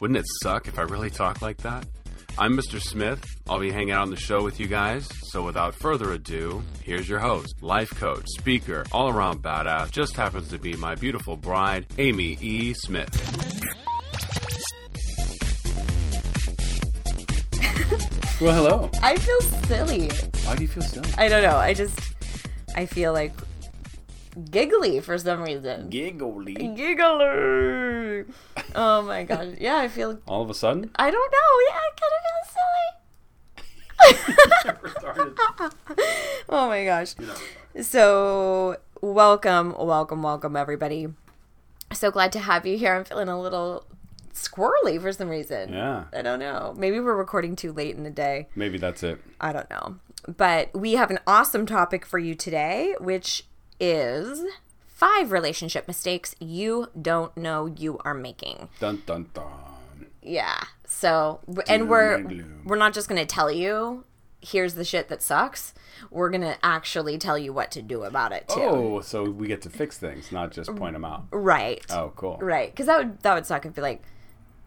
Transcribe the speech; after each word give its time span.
Wouldn't 0.00 0.16
it 0.18 0.26
suck 0.42 0.68
if 0.68 0.78
I 0.78 0.82
really 0.82 1.10
talked 1.10 1.42
like 1.42 1.56
that? 1.58 1.84
I'm 2.38 2.56
Mr. 2.56 2.80
Smith. 2.80 3.20
I'll 3.48 3.58
be 3.58 3.72
hanging 3.72 3.90
out 3.90 4.02
on 4.02 4.10
the 4.10 4.16
show 4.16 4.44
with 4.44 4.60
you 4.60 4.68
guys. 4.68 5.08
So 5.30 5.42
without 5.42 5.74
further 5.74 6.12
ado, 6.12 6.62
here's 6.84 7.08
your 7.08 7.18
host, 7.18 7.52
life 7.62 7.90
coach, 7.98 8.24
speaker, 8.38 8.86
all 8.92 9.08
around 9.08 9.42
badass, 9.42 9.90
just 9.90 10.14
happens 10.14 10.48
to 10.50 10.58
be 10.58 10.74
my 10.74 10.94
beautiful 10.94 11.36
bride, 11.36 11.86
Amy 11.98 12.38
E. 12.40 12.74
Smith. 12.74 13.10
Well, 18.40 18.54
hello. 18.54 18.90
I 19.02 19.16
feel 19.16 19.40
silly. 19.66 20.10
Why 20.44 20.54
do 20.54 20.62
you 20.62 20.68
feel 20.68 20.84
silly? 20.84 21.10
I 21.18 21.26
don't 21.26 21.42
know. 21.42 21.56
I 21.56 21.74
just, 21.74 21.98
I 22.76 22.86
feel 22.86 23.12
like 23.12 23.32
giggly 24.50 25.00
for 25.00 25.18
some 25.18 25.42
reason. 25.42 25.88
Giggly. 25.90 26.54
Giggly. 26.54 28.24
Oh 28.74 29.02
my 29.02 29.24
gosh. 29.28 29.54
Yeah, 29.60 29.76
I 29.78 29.88
feel, 29.88 30.18
All 30.26 30.42
of 30.42 30.50
a 30.50 30.54
sudden? 30.54 30.90
I 30.96 31.10
don't 31.10 31.32
know. 31.32 31.38
Yeah, 31.68 31.78
I 31.78 31.90
kind 32.00 32.12
of 32.16 32.22
feel 32.24 32.54
silly. 32.54 32.88
Oh 36.50 36.66
my 36.68 36.84
gosh. 36.84 37.14
So, 37.82 38.76
welcome, 39.02 39.74
welcome, 39.78 40.22
welcome, 40.22 40.56
everybody. 40.56 41.08
So 41.92 42.10
glad 42.10 42.32
to 42.32 42.38
have 42.38 42.66
you 42.66 42.78
here. 42.78 42.94
I'm 42.94 43.04
feeling 43.04 43.28
a 43.28 43.38
little 43.40 43.84
squirrely 44.32 45.00
for 45.00 45.12
some 45.12 45.28
reason. 45.28 45.72
Yeah. 45.72 46.04
I 46.12 46.22
don't 46.22 46.38
know. 46.38 46.74
Maybe 46.76 47.00
we're 47.00 47.16
recording 47.16 47.56
too 47.56 47.72
late 47.72 47.96
in 47.96 48.04
the 48.04 48.10
day. 48.10 48.48
Maybe 48.54 48.78
that's 48.78 49.02
it. 49.02 49.20
I 49.40 49.52
don't 49.52 49.68
know. 49.68 49.96
But 50.26 50.72
we 50.74 50.92
have 50.92 51.10
an 51.10 51.18
awesome 51.26 51.66
topic 51.66 52.06
for 52.06 52.18
you 52.18 52.34
today, 52.34 52.94
which 53.00 53.44
is 53.80 54.42
five 54.86 55.30
relationship 55.32 55.86
mistakes 55.86 56.34
you 56.40 56.88
don't 57.00 57.36
know 57.36 57.66
you 57.66 57.98
are 58.04 58.14
making. 58.14 58.68
Dun 58.80 59.02
dun 59.06 59.26
dun. 59.34 60.06
Yeah. 60.22 60.64
So, 60.86 61.40
and 61.68 61.88
we're 61.88 62.14
and 62.16 62.64
we're 62.64 62.76
not 62.76 62.94
just 62.94 63.08
going 63.08 63.20
to 63.20 63.26
tell 63.26 63.50
you 63.50 64.04
here's 64.40 64.74
the 64.74 64.84
shit 64.84 65.08
that 65.08 65.22
sucks. 65.22 65.74
We're 66.10 66.30
going 66.30 66.42
to 66.42 66.56
actually 66.62 67.18
tell 67.18 67.36
you 67.36 67.52
what 67.52 67.70
to 67.72 67.82
do 67.82 68.04
about 68.04 68.32
it 68.32 68.48
too. 68.48 68.60
Oh, 68.60 69.00
so 69.00 69.24
we 69.24 69.48
get 69.48 69.62
to 69.62 69.70
fix 69.70 69.98
things, 69.98 70.30
not 70.30 70.52
just 70.52 70.74
point 70.76 70.94
them 70.94 71.04
out. 71.04 71.24
Right. 71.30 71.84
Oh, 71.90 72.12
cool. 72.16 72.38
Right. 72.40 72.74
Cuz 72.74 72.86
that 72.86 72.98
would 72.98 73.20
that 73.22 73.34
would 73.34 73.46
suck 73.46 73.66
if 73.66 73.76
you're 73.76 73.82
like 73.82 74.02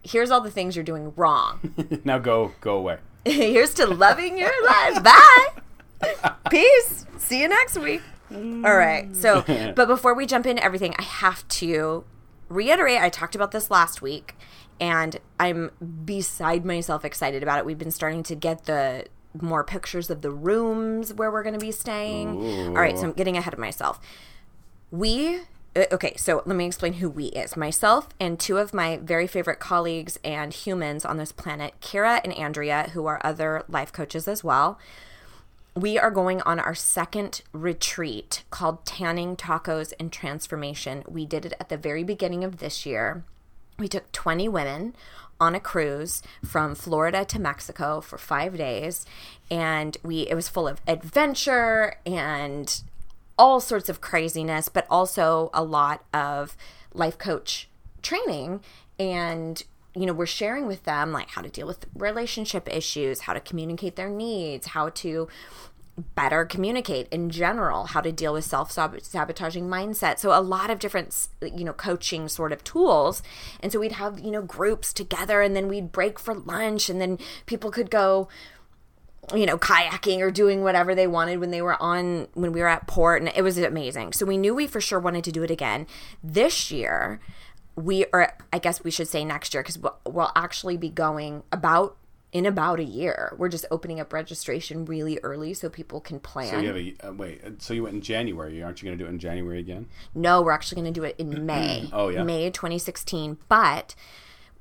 here's 0.03 0.31
all 0.31 0.41
the 0.41 0.51
things 0.51 0.75
you're 0.75 0.85
doing 0.85 1.13
wrong. 1.15 1.73
now 2.03 2.17
go 2.17 2.53
go 2.61 2.77
away. 2.77 2.97
Here's 3.25 3.75
to 3.75 3.85
loving 3.85 4.37
your 4.37 4.65
life. 4.65 5.03
Bye. 5.03 6.31
Peace. 6.49 7.05
See 7.19 7.39
you 7.41 7.47
next 7.47 7.77
week. 7.77 8.01
All 8.33 8.75
right. 8.75 9.15
So, 9.15 9.43
but 9.75 9.87
before 9.87 10.13
we 10.13 10.25
jump 10.25 10.45
into 10.45 10.63
everything, 10.63 10.95
I 10.97 11.03
have 11.03 11.47
to 11.49 12.03
reiterate 12.49 13.01
I 13.01 13.09
talked 13.09 13.33
about 13.33 13.51
this 13.51 13.71
last 13.71 14.01
week 14.01 14.35
and 14.79 15.17
I'm 15.39 15.71
beside 16.05 16.65
myself 16.65 17.05
excited 17.05 17.43
about 17.43 17.59
it. 17.59 17.65
We've 17.65 17.77
been 17.77 17.91
starting 17.91 18.23
to 18.23 18.35
get 18.35 18.65
the 18.65 19.05
more 19.39 19.63
pictures 19.63 20.09
of 20.09 20.21
the 20.21 20.31
rooms 20.31 21.13
where 21.13 21.31
we're 21.31 21.43
going 21.43 21.57
to 21.57 21.65
be 21.65 21.71
staying. 21.71 22.67
All 22.67 22.73
right, 22.73 22.97
so 22.97 23.06
I'm 23.06 23.13
getting 23.13 23.38
ahead 23.38 23.53
of 23.53 23.59
myself. 23.59 24.00
We 24.89 25.41
uh, 25.73 25.85
okay, 25.91 26.16
so 26.17 26.44
let 26.45 26.57
me 26.57 26.66
explain 26.66 26.94
who 26.94 27.09
we 27.09 27.25
is. 27.27 27.56
Myself 27.56 28.09
and 28.19 28.38
two 28.38 28.57
of 28.57 28.73
my 28.73 28.97
very 28.97 29.27
favorite 29.27 29.59
colleagues 29.59 30.19
and 30.23 30.53
humans 30.53 31.06
on 31.06 31.17
this 31.17 31.31
planet, 31.31 31.75
Kira 31.79 32.19
and 32.23 32.33
Andrea, 32.33 32.89
who 32.94 33.06
are 33.06 33.22
other 33.23 33.63
life 33.69 33.94
coaches 33.94 34.27
as 34.27 34.44
well. 34.44 34.77
We 35.75 35.97
are 35.97 36.11
going 36.11 36.41
on 36.41 36.59
our 36.59 36.75
second 36.75 37.43
retreat 37.53 38.43
called 38.49 38.85
Tanning, 38.85 39.37
Tacos, 39.37 39.93
and 39.97 40.11
Transformation. 40.11 41.03
We 41.07 41.25
did 41.25 41.45
it 41.45 41.53
at 41.61 41.69
the 41.69 41.77
very 41.77 42.03
beginning 42.03 42.43
of 42.43 42.57
this 42.57 42.85
year. 42.85 43.23
We 43.79 43.87
took 43.87 44.11
20 44.11 44.49
women 44.49 44.95
on 45.39 45.55
a 45.55 45.61
cruise 45.61 46.21
from 46.45 46.75
Florida 46.75 47.23
to 47.25 47.39
Mexico 47.39 48.01
for 48.01 48.17
5 48.17 48.57
days 48.57 49.05
and 49.49 49.97
we 50.03 50.21
it 50.27 50.35
was 50.35 50.47
full 50.47 50.67
of 50.67 50.81
adventure 50.85 51.95
and 52.05 52.83
all 53.39 53.59
sorts 53.59 53.89
of 53.89 54.01
craziness 54.01 54.69
but 54.69 54.85
also 54.88 55.49
a 55.51 55.63
lot 55.63 56.03
of 56.13 56.55
life 56.93 57.17
coach 57.17 57.67
training 58.03 58.61
and 58.99 59.63
you 59.96 60.06
know 60.06 60.13
we're 60.13 60.25
sharing 60.25 60.68
with 60.68 60.84
them 60.84 61.12
like 61.12 61.29
how 61.29 61.41
to 61.41 61.50
deal 61.50 61.68
with 61.68 61.85
relationship 61.96 62.68
issues 62.74 63.22
how 63.22 63.34
to 63.34 63.40
communicate 63.40 63.96
their 63.96 64.09
needs 64.09 64.68
how 64.68 64.90
to 64.90 65.28
better 66.16 66.46
communicate 66.46 67.07
in 67.09 67.29
general 67.29 67.88
how 67.88 68.01
to 68.01 68.12
deal 68.12 68.34
with 68.34 68.46
self-sabotaging 68.46 69.68
mindset. 69.68 70.19
So 70.19 70.38
a 70.38 70.41
lot 70.41 70.69
of 70.69 70.80
different 70.80 71.28
you 71.41 71.63
know 71.63 71.74
coaching 71.74 72.28
sort 72.28 72.51
of 72.51 72.63
tools. 72.63 73.22
And 73.59 73.72
so 73.72 73.80
we'd 73.80 73.94
have 73.94 74.19
you 74.19 74.31
know 74.31 74.41
groups 74.41 74.94
together 74.94 75.41
and 75.41 75.56
then 75.56 75.68
we'd 75.68 75.91
break 75.91 76.19
for 76.19 76.34
lunch 76.34 76.90
and 76.90 77.01
then 77.01 77.18
people 77.46 77.72
could 77.72 77.90
go 77.90 78.28
you 79.35 79.46
know 79.46 79.57
kayaking 79.57 80.19
or 80.19 80.31
doing 80.31 80.63
whatever 80.63 80.96
they 80.96 81.07
wanted 81.07 81.40
when 81.40 81.51
they 81.51 81.62
were 81.62 81.81
on 81.81 82.28
when 82.34 82.51
we 82.51 82.62
were 82.62 82.68
at 82.68 82.88
port 82.88 83.22
and 83.22 83.31
it 83.35 83.44
was 83.44 83.57
amazing. 83.57 84.13
So 84.13 84.25
we 84.25 84.38
knew 84.38 84.56
we 84.56 84.68
for 84.68 84.81
sure 84.81 85.00
wanted 85.00 85.24
to 85.25 85.31
do 85.31 85.44
it 85.44 85.51
again 85.51 85.88
this 86.24 86.72
year 86.72 87.19
we 87.75 88.05
are, 88.13 88.35
i 88.51 88.59
guess 88.59 88.83
we 88.83 88.91
should 88.91 89.07
say 89.07 89.23
next 89.23 89.53
year 89.53 89.63
because 89.63 89.77
we'll, 89.79 89.97
we'll 90.05 90.31
actually 90.35 90.77
be 90.77 90.89
going 90.89 91.43
about 91.51 91.97
in 92.33 92.45
about 92.45 92.79
a 92.79 92.83
year 92.83 93.33
we're 93.37 93.49
just 93.49 93.65
opening 93.71 93.99
up 93.99 94.13
registration 94.13 94.85
really 94.85 95.19
early 95.19 95.53
so 95.53 95.67
people 95.69 95.99
can 95.99 96.19
plan 96.19 96.49
So 96.49 96.59
you 96.59 96.67
have 96.67 96.77
a 96.77 96.95
uh, 97.09 97.13
wait. 97.13 97.43
uh, 97.43 97.49
So 97.59 97.73
you 97.73 97.83
went 97.83 97.95
in 97.95 98.01
January. 98.01 98.63
Aren't 98.63 98.81
you 98.81 98.87
going 98.87 98.97
to 98.97 99.03
do 99.03 99.07
it 99.07 99.11
in 99.13 99.19
January 99.19 99.59
again? 99.59 99.87
No, 100.15 100.41
we're 100.41 100.53
actually 100.53 100.81
going 100.81 100.93
to 100.93 100.97
do 100.99 101.03
it 101.05 101.15
in 101.17 101.45
May. 101.45 101.89
Oh, 101.91 102.07
yeah. 102.07 102.23
May 102.23 102.49
2016. 102.49 103.37
But 103.49 103.95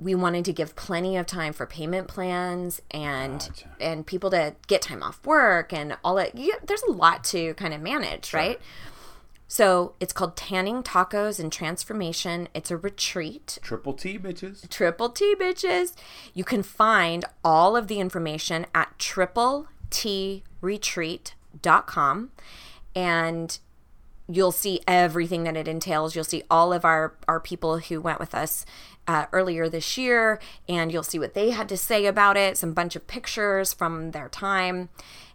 we 0.01 0.17
wanted 0.17 0.45
to 0.47 0.53
give 0.53 0.75
plenty 0.75 1.17
of 1.17 1.27
time 1.27 1.53
for 1.53 1.65
payment 1.65 2.09
plans 2.09 2.83
and 2.91 3.39
Gotcha. 3.39 3.69
and 3.81 4.05
people 4.05 4.31
to 4.31 4.57
get 4.67 4.83
time 4.83 5.03
off 5.03 5.25
work 5.25 5.73
and 5.73 5.97
all 6.03 6.17
that. 6.17 6.37
You, 6.37 6.55
there's 6.67 6.83
a 6.83 6.91
lot 6.91 7.23
to 7.25 7.55
kind 7.55 7.73
of 7.73 7.81
manage, 7.81 8.35
right? 8.35 8.59
So 9.51 9.95
it's 9.99 10.13
called 10.13 10.37
Tanning 10.37 10.85
Tacos 10.85 11.41
and 11.41 11.51
Transformation. 11.51 12.49
It's 12.55 12.71
a 12.71 12.77
retreat. 12.77 13.59
Triple 13.61 13.95
T, 13.95 14.17
bitches. 14.17 14.69
Triple 14.71 15.09
T 15.09 15.35
bitches. 15.35 15.97
You 16.33 16.45
can 16.45 16.63
find 16.63 17.25
all 17.43 17.77
of 17.77 17.89
the 17.89 17.99
information 17.99 18.65
at 18.73 18.97
triple 19.01 19.67
T 19.91 20.45
retreat.com 20.61 22.31
and 22.95 23.59
you'll 24.29 24.53
see 24.53 24.83
everything 24.87 25.43
that 25.43 25.57
it 25.57 25.67
entails. 25.67 26.15
You'll 26.15 26.23
see 26.23 26.45
all 26.49 26.73
of 26.73 26.85
our, 26.85 27.17
our 27.27 27.41
people 27.41 27.79
who 27.79 28.01
went 28.01 28.21
with 28.21 28.37
us 28.37 28.65
uh, 29.09 29.27
earlier 29.33 29.69
this 29.69 29.99
year, 29.99 30.41
and 30.69 30.93
you'll 30.93 31.03
see 31.03 31.19
what 31.19 31.35
they 31.35 31.51
had 31.51 31.69
to 31.69 31.77
say 31.77 32.07
about 32.07 32.37
it, 32.37 32.57
some 32.57 32.73
bunch 32.73 32.95
of 32.95 33.09
pictures 33.09 33.73
from 33.73 34.13
their 34.13 34.29
time. 34.29 34.89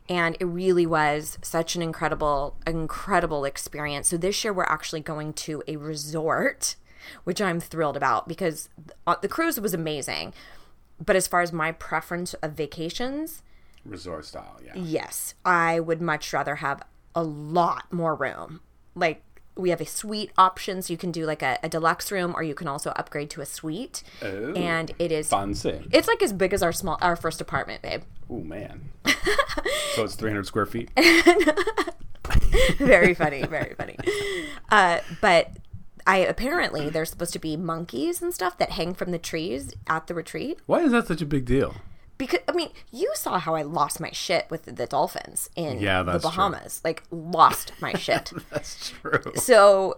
And 0.08 0.38
it 0.40 0.46
really 0.46 0.86
was 0.86 1.40
such 1.42 1.76
an 1.76 1.82
incredible, 1.82 2.56
incredible 2.68 3.44
experience. 3.44 4.08
So 4.10 4.18
this 4.18 4.44
year 4.44 4.54
we're 4.54 4.64
actually 4.64 5.02
going 5.02 5.34
to 5.34 5.64
a 5.68 5.78
resort, 5.78 6.76
which 7.24 7.42
I'm 7.42 7.60
thrilled 7.60 7.98
about 7.98 8.28
because 8.28 8.70
uh, 9.08 9.16
the 9.22 9.28
cruise 9.28 9.60
was 9.60 9.74
amazing. 9.74 10.34
But 11.04 11.16
as 11.16 11.28
far 11.28 11.42
as 11.42 11.52
my 11.52 11.72
preference 11.72 12.34
of 12.36 12.54
vacations, 12.54 13.42
Resort 13.86 14.26
style. 14.26 14.60
Yeah. 14.66 14.72
Yes, 14.76 15.36
I 15.46 15.80
would 15.80 16.02
much 16.02 16.34
rather 16.34 16.56
have 16.56 16.82
a 17.14 17.24
lot 17.24 17.92
more 17.94 18.16
room. 18.16 18.62
Like 18.96 19.22
we 19.56 19.70
have 19.70 19.80
a 19.80 19.86
suite 19.86 20.32
option, 20.38 20.82
so 20.82 20.92
you 20.92 20.98
can 20.98 21.12
do 21.12 21.26
like 21.26 21.42
a, 21.42 21.60
a 21.62 21.70
deluxe 21.70 22.12
room, 22.12 22.34
or 22.36 22.42
you 22.44 22.56
can 22.56 22.68
also 22.68 22.90
upgrade 22.92 23.30
to 23.32 23.42
a 23.42 23.46
suite. 23.46 24.04
Oh. 24.24 24.54
and 24.54 24.92
it 24.98 25.12
is 25.12 25.30
Fancy. 25.30 25.84
it's 25.92 26.08
like 26.08 26.24
as 26.24 26.34
big 26.34 26.54
as 26.54 26.64
our 26.64 26.74
small 26.74 26.98
our 27.02 27.16
first 27.16 27.40
apartment, 27.42 27.84
babe. 27.84 28.02
Oh 28.30 28.42
man. 28.42 28.90
so 29.96 30.04
it's 30.04 30.16
300 30.16 30.46
square 30.46 30.66
feet. 30.66 30.90
very 32.78 33.14
funny, 33.14 33.44
very 33.46 33.74
funny. 33.76 33.98
Uh, 34.70 35.00
but 35.22 35.52
I 36.08 36.18
apparently 36.18 36.90
there's 36.90 37.10
supposed 37.10 37.34
to 37.34 37.40
be 37.40 37.58
monkeys 37.58 38.22
and 38.22 38.34
stuff 38.34 38.58
that 38.58 38.72
hang 38.72 38.94
from 38.94 39.12
the 39.12 39.18
trees 39.20 39.74
at 39.88 40.08
the 40.08 40.14
retreat. 40.14 40.60
Why 40.66 40.82
is 40.82 40.92
that 40.92 41.08
such 41.08 41.22
a 41.22 41.26
big 41.26 41.46
deal? 41.46 41.76
Because 42.18 42.40
I 42.48 42.54
mean, 42.54 42.70
you 42.92 43.12
saw 43.16 43.40
how 43.40 43.56
I 43.56 43.64
lost 43.64 44.00
my 44.00 44.12
shit 44.12 44.46
with 44.50 44.64
the 44.64 44.86
dolphins 44.86 45.50
in 45.56 45.80
Yeah, 45.80 46.02
the 46.04 46.14
that's 46.14 46.24
true. 46.24 46.30
Bahamas. 46.32 46.82
Like 46.84 47.04
lost 47.12 47.74
my 47.82 47.94
shit. 47.94 48.32
That's 48.52 48.90
true. 48.92 49.22
So 49.36 49.98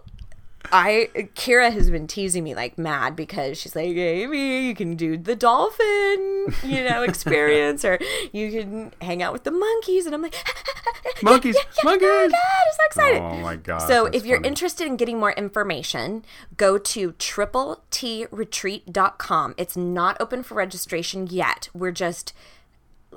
I 0.72 1.10
Kira 1.36 1.72
has 1.72 1.90
been 1.90 2.08
teasing 2.08 2.44
me 2.44 2.56
like 2.56 2.78
mad 2.78 3.16
because 3.16 3.58
she's 3.58 3.76
like, 3.76 3.88
Amy, 3.88 4.68
you 4.68 4.76
can 4.76 4.96
do 4.96 5.18
the 5.18 5.36
dolphin, 5.36 6.54
you 6.64 6.84
know, 6.84 7.04
experience, 7.08 7.84
or 7.86 8.00
you 8.32 8.52
can 8.52 8.92
hang 9.02 9.22
out 9.22 9.34
with 9.34 9.44
the 9.44 9.52
monkeys, 9.52 10.06
and 10.06 10.16
I'm 10.16 10.22
like, 10.22 10.36
Monkeys, 11.24 11.56
monkeys. 11.56 11.66
Oh 11.84 11.86
my 11.86 11.98
god, 11.98 12.26
I'm 12.26 12.74
so 12.74 12.86
excited. 12.86 13.22
Oh 13.22 13.38
my 13.40 13.56
god. 13.56 13.80
So 13.80 14.06
if 14.08 14.26
you're 14.26 14.38
funny. 14.38 14.50
interested 14.50 14.88
in 14.88 14.98
getting 14.98 15.20
more 15.20 15.32
information, 15.32 16.24
go 16.58 16.78
to 16.78 17.14
triple 17.14 17.84
T 17.92 18.28
retreat.com. 18.32 19.56
It's 19.58 19.76
not 19.76 20.18
open 20.20 20.44
for 20.44 20.56
registration 20.56 21.28
yet. 21.28 21.70
We're 21.74 21.92
just 21.92 22.34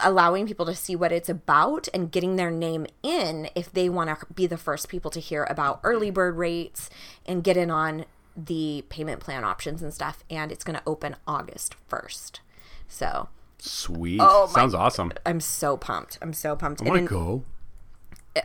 allowing 0.03 0.47
people 0.47 0.67
to 0.67 0.75
see 0.75 0.95
what 0.97 1.13
it's 1.13 1.29
about 1.29 1.89
and 1.95 2.11
getting 2.11 2.37
their 2.37 2.51
name 2.51 2.87
in 3.03 3.49
if 3.55 3.73
they 3.73 3.89
want 3.89 4.11
to 4.11 4.27
be 4.33 4.47
the 4.47 4.57
first 4.57 4.89
people 4.89 5.11
to 5.11 5.21
hear 5.21 5.47
about 5.51 5.81
early 5.83 6.11
bird 6.11 6.37
rates 6.37 6.91
and 7.27 7.45
get 7.45 7.57
in 7.57 7.71
on 7.71 8.05
the 8.37 8.85
payment 8.89 9.21
plan 9.21 9.45
options 9.45 9.83
and 9.83 9.93
stuff. 9.93 10.25
And 10.31 10.51
it's 10.53 10.65
going 10.65 10.77
to 10.79 10.83
open 10.87 11.17
August 11.27 11.75
1st. 11.91 12.41
So 12.89 13.29
Sweet. 13.59 14.21
Oh 14.23 14.47
my- 14.49 14.61
Sounds 14.61 14.75
awesome. 14.75 15.13
I'm 15.27 15.41
so 15.41 15.77
pumped. 15.77 16.19
I'm 16.23 16.33
so 16.33 16.57
pumped. 16.57 16.83
I 16.83 16.89
want 16.89 17.01
to 17.03 17.07
go. 17.07 17.45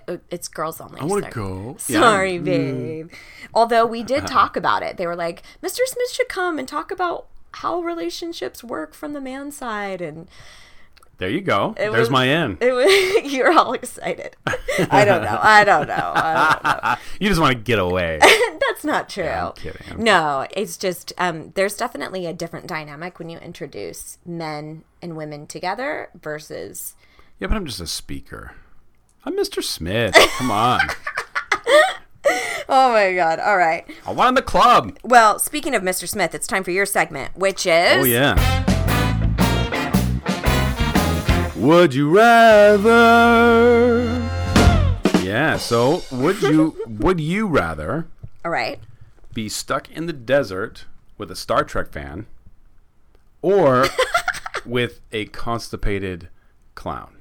it- 0.07 0.24
it's 0.30 0.48
girls 0.48 0.81
only. 0.81 1.00
I 1.00 1.06
wanna 1.06 1.22
sorry. 1.31 1.34
go. 1.34 1.78
Yeah. 1.88 2.00
Sorry, 2.02 2.40
mm. 2.40 2.44
babe. 2.46 3.12
Although 3.54 3.86
we 3.86 4.04
did 4.04 4.28
talk 4.28 4.57
about 4.57 4.84
it. 4.84 4.98
They 4.98 5.07
were 5.07 5.16
like, 5.16 5.44
Mr. 5.63 5.80
Smith 5.86 6.12
should 6.12 6.28
come 6.28 6.57
and 6.60 6.68
talk 6.68 6.92
about 6.92 7.28
how 7.52 7.80
relationships 7.80 8.63
work 8.63 8.94
from 8.94 9.13
the 9.13 9.22
man 9.22 9.52
side 9.52 10.02
and 10.02 10.28
There 11.17 11.29
you 11.29 11.41
go. 11.41 11.71
It 11.77 11.91
There's 11.91 11.97
was- 12.01 12.09
my 12.09 12.25
in. 12.25 12.57
it 12.62 12.73
was 12.73 13.31
you're 13.33 13.51
all 13.57 13.73
excited. 13.73 14.35
I 14.91 15.06
don't 15.06 15.23
know. 15.23 15.39
I 15.41 15.63
don't 15.63 15.88
know. 15.88 16.12
I 16.15 16.59
don't 16.63 16.83
know. 16.83 16.95
you 17.19 17.29
just 17.29 17.39
want 17.39 17.56
to 17.57 17.63
get 17.63 17.79
away. 17.79 18.19
That's 18.67 18.83
not 18.83 19.07
true. 19.09 19.23
I'm 19.25 19.53
kidding. 19.53 19.81
I'm 19.91 20.03
no, 20.03 20.45
it's 20.51 20.75
just 20.77 21.13
um, 21.17 21.51
there's 21.56 21.77
definitely 21.77 22.25
a 22.25 22.33
different 22.33 22.67
dynamic 22.67 23.17
when 23.19 23.29
you 23.29 23.38
introduce 23.38 24.17
men 24.25 24.83
and 25.01 25.15
women 25.15 25.47
together 25.47 26.09
versus 26.21 26.95
yeah, 27.39 27.47
but 27.47 27.56
I'm 27.56 27.65
just 27.65 27.79
a 27.79 27.88
speaker. 27.88 28.51
I'm 29.23 29.38
Mr. 29.38 29.63
Smith. 29.63 30.15
Come 30.38 30.51
on. 30.51 30.81
Oh 32.68 32.91
my 32.91 33.13
god. 33.13 33.39
All 33.39 33.57
right. 33.57 33.85
I 34.07 34.11
want 34.11 34.29
in 34.29 34.35
the 34.35 34.41
club. 34.41 34.97
Well, 35.03 35.38
speaking 35.39 35.75
of 35.75 35.83
Mr. 35.83 36.07
Smith, 36.07 36.33
it's 36.33 36.47
time 36.47 36.63
for 36.63 36.71
your 36.71 36.85
segment, 36.88 37.38
which 37.38 37.65
is 37.68 37.97
Oh 38.01 38.03
yeah. 38.03 38.35
Would 41.57 41.94
you 41.94 42.10
rather? 42.10 44.04
Yeah. 45.24 45.57
So 45.57 46.04
would 46.12 46.42
you 46.42 46.75
would 46.88 47.19
you 47.19 47.48
rather 47.48 48.07
All 48.44 48.52
right. 48.52 48.80
be 49.34 49.48
stuck 49.50 49.90
in 49.90 50.06
the 50.06 50.13
desert 50.13 50.86
with 51.18 51.31
a 51.31 51.36
Star 51.36 51.63
Trek 51.63 51.92
fan, 51.92 52.25
or 53.42 53.86
with 54.66 55.00
a 55.13 55.25
constipated 55.25 56.28
clown? 56.75 57.16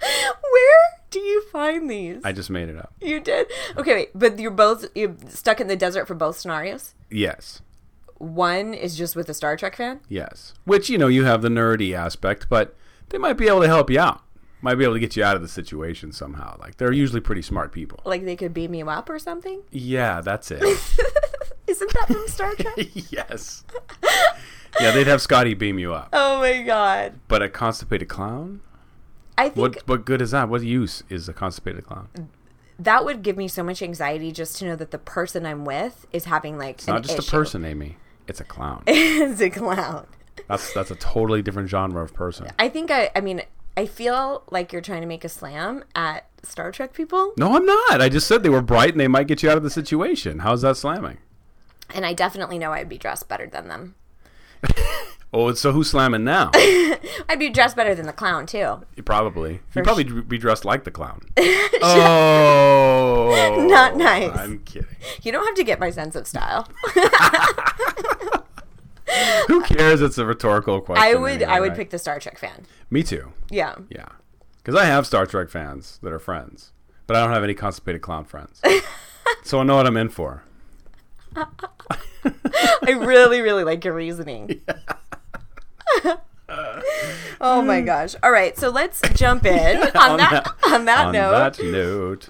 Where 0.00 0.80
do 1.10 1.20
you 1.20 1.42
find 1.52 1.88
these? 1.88 2.20
I 2.24 2.32
just 2.32 2.50
made 2.50 2.68
it 2.68 2.76
up. 2.76 2.92
you 3.00 3.20
did. 3.20 3.46
Okay, 3.76 3.94
wait, 3.94 4.10
but 4.14 4.38
you're 4.40 4.50
both 4.50 4.86
you're 4.96 5.14
stuck 5.28 5.60
in 5.60 5.68
the 5.68 5.76
desert 5.76 6.06
for 6.08 6.14
both 6.14 6.38
scenarios. 6.38 6.94
Yes. 7.10 7.62
One 8.22 8.72
is 8.72 8.96
just 8.96 9.16
with 9.16 9.28
a 9.28 9.34
Star 9.34 9.56
Trek 9.56 9.74
fan. 9.74 9.98
Yes. 10.08 10.54
Which, 10.64 10.88
you 10.88 10.96
know, 10.96 11.08
you 11.08 11.24
have 11.24 11.42
the 11.42 11.48
nerdy 11.48 11.92
aspect, 11.92 12.46
but 12.48 12.76
they 13.08 13.18
might 13.18 13.32
be 13.32 13.48
able 13.48 13.62
to 13.62 13.66
help 13.66 13.90
you 13.90 13.98
out. 13.98 14.22
Might 14.60 14.76
be 14.76 14.84
able 14.84 14.94
to 14.94 15.00
get 15.00 15.16
you 15.16 15.24
out 15.24 15.34
of 15.34 15.42
the 15.42 15.48
situation 15.48 16.12
somehow. 16.12 16.56
Like, 16.60 16.76
they're 16.76 16.92
usually 16.92 17.20
pretty 17.20 17.42
smart 17.42 17.72
people. 17.72 17.98
Like 18.04 18.24
they 18.24 18.36
could 18.36 18.54
beam 18.54 18.74
you 18.74 18.88
up 18.88 19.10
or 19.10 19.18
something. 19.18 19.62
Yeah, 19.72 20.20
that's 20.20 20.52
it. 20.52 20.62
Isn't 21.66 21.92
that 21.94 22.06
from 22.06 22.28
Star 22.28 22.54
Trek? 22.54 22.74
yes. 23.10 23.64
Yeah, 24.80 24.92
they'd 24.92 25.08
have 25.08 25.20
Scotty 25.20 25.54
beam 25.54 25.80
you 25.80 25.92
up. 25.92 26.10
oh 26.12 26.38
my 26.38 26.62
god. 26.62 27.14
But 27.26 27.42
a 27.42 27.48
constipated 27.48 28.08
clown? 28.08 28.60
I 29.36 29.48
think 29.48 29.56
What 29.56 29.88
what 29.88 30.04
good 30.04 30.22
is 30.22 30.30
that? 30.30 30.48
What 30.48 30.62
use 30.62 31.02
is 31.08 31.28
a 31.28 31.32
constipated 31.32 31.86
clown? 31.86 32.08
that 32.78 33.04
would 33.04 33.22
give 33.22 33.36
me 33.36 33.48
so 33.48 33.62
much 33.62 33.82
anxiety 33.82 34.32
just 34.32 34.56
to 34.56 34.64
know 34.64 34.76
that 34.76 34.90
the 34.92 34.98
person 34.98 35.44
I'm 35.46 35.64
with 35.64 36.06
is 36.12 36.24
having 36.26 36.56
like 36.56 36.76
It's 36.76 36.86
not 36.86 37.02
just 37.02 37.18
a 37.18 37.30
person, 37.30 37.64
Amy. 37.64 37.96
It's 38.28 38.40
a 38.40 38.44
clown. 38.44 38.82
it's 38.86 39.40
a 39.40 39.50
clown. 39.50 40.06
That's 40.48 40.72
that's 40.72 40.90
a 40.90 40.96
totally 40.96 41.42
different 41.42 41.68
genre 41.68 42.02
of 42.02 42.14
person. 42.14 42.48
I 42.58 42.68
think 42.68 42.90
I 42.90 43.10
I 43.14 43.20
mean 43.20 43.42
I 43.76 43.86
feel 43.86 44.42
like 44.50 44.72
you're 44.72 44.82
trying 44.82 45.00
to 45.00 45.06
make 45.06 45.24
a 45.24 45.28
slam 45.28 45.84
at 45.94 46.26
Star 46.42 46.70
Trek 46.72 46.92
people, 46.92 47.32
No, 47.38 47.56
I'm 47.56 47.64
not. 47.64 48.00
I 48.02 48.08
just 48.08 48.26
said 48.26 48.42
they 48.42 48.48
were 48.50 48.60
bright 48.60 48.90
and 48.90 49.00
they 49.00 49.08
might 49.08 49.28
get 49.28 49.42
you 49.42 49.48
out 49.50 49.56
of 49.56 49.62
the 49.62 49.70
situation. 49.70 50.40
How's 50.40 50.62
that 50.62 50.76
slamming? 50.76 51.18
and 51.94 52.06
I 52.06 52.14
definitely 52.14 52.58
know 52.58 52.72
I'd 52.72 52.88
be 52.88 52.96
dressed 52.96 53.28
better 53.28 53.46
than 53.46 53.68
them. 53.68 53.94
Oh, 55.34 55.54
so 55.54 55.72
who's 55.72 55.88
slamming 55.88 56.24
now? 56.24 56.50
I'd 56.54 57.38
be 57.38 57.48
dressed 57.48 57.74
better 57.74 57.94
than 57.94 58.04
the 58.06 58.12
clown 58.12 58.44
too. 58.44 58.82
You 58.96 59.02
probably. 59.02 59.60
For 59.70 59.78
You'd 59.78 59.84
probably 59.84 60.04
be 60.04 60.36
dressed 60.36 60.66
like 60.66 60.84
the 60.84 60.90
clown. 60.90 61.22
oh. 61.82 63.66
Not 63.68 63.96
nice. 63.96 64.36
I'm 64.36 64.58
kidding. 64.60 64.94
You 65.22 65.32
don't 65.32 65.46
have 65.46 65.54
to 65.54 65.64
get 65.64 65.80
my 65.80 65.88
sense 65.90 66.14
of 66.16 66.26
style. 66.26 66.68
Who 69.48 69.62
cares? 69.62 70.02
It's 70.02 70.18
a 70.18 70.26
rhetorical 70.26 70.80
question. 70.82 71.02
I 71.02 71.14
would 71.14 71.40
anyway, 71.42 71.50
I 71.50 71.60
would 71.60 71.70
right? 71.70 71.78
pick 71.78 71.88
the 71.90 71.98
Star 71.98 72.20
Trek 72.20 72.38
fan. 72.38 72.66
Me 72.90 73.02
too. 73.02 73.32
Yeah. 73.50 73.76
Yeah. 73.88 74.08
Because 74.58 74.74
I 74.78 74.84
have 74.84 75.06
Star 75.06 75.24
Trek 75.26 75.48
fans 75.48 75.98
that 76.02 76.12
are 76.12 76.18
friends, 76.18 76.72
but 77.06 77.16
I 77.16 77.20
don't 77.20 77.32
have 77.32 77.42
any 77.44 77.54
constipated 77.54 78.02
clown 78.02 78.24
friends. 78.24 78.60
so 79.42 79.60
I 79.60 79.62
know 79.64 79.76
what 79.76 79.86
I'm 79.86 79.96
in 79.96 80.10
for. 80.10 80.44
I 81.34 82.90
really, 82.90 83.40
really 83.40 83.64
like 83.64 83.82
your 83.84 83.94
reasoning. 83.94 84.60
oh 87.40 87.62
my 87.62 87.80
gosh. 87.80 88.14
All 88.22 88.30
right, 88.30 88.56
so 88.56 88.70
let's 88.70 89.00
jump 89.14 89.44
in 89.46 89.76
on, 89.96 90.16
that, 90.18 90.46
on 90.66 90.84
that 90.86 91.06
on 91.06 91.12
note. 91.12 91.56
that 91.56 91.64
note. 91.64 92.28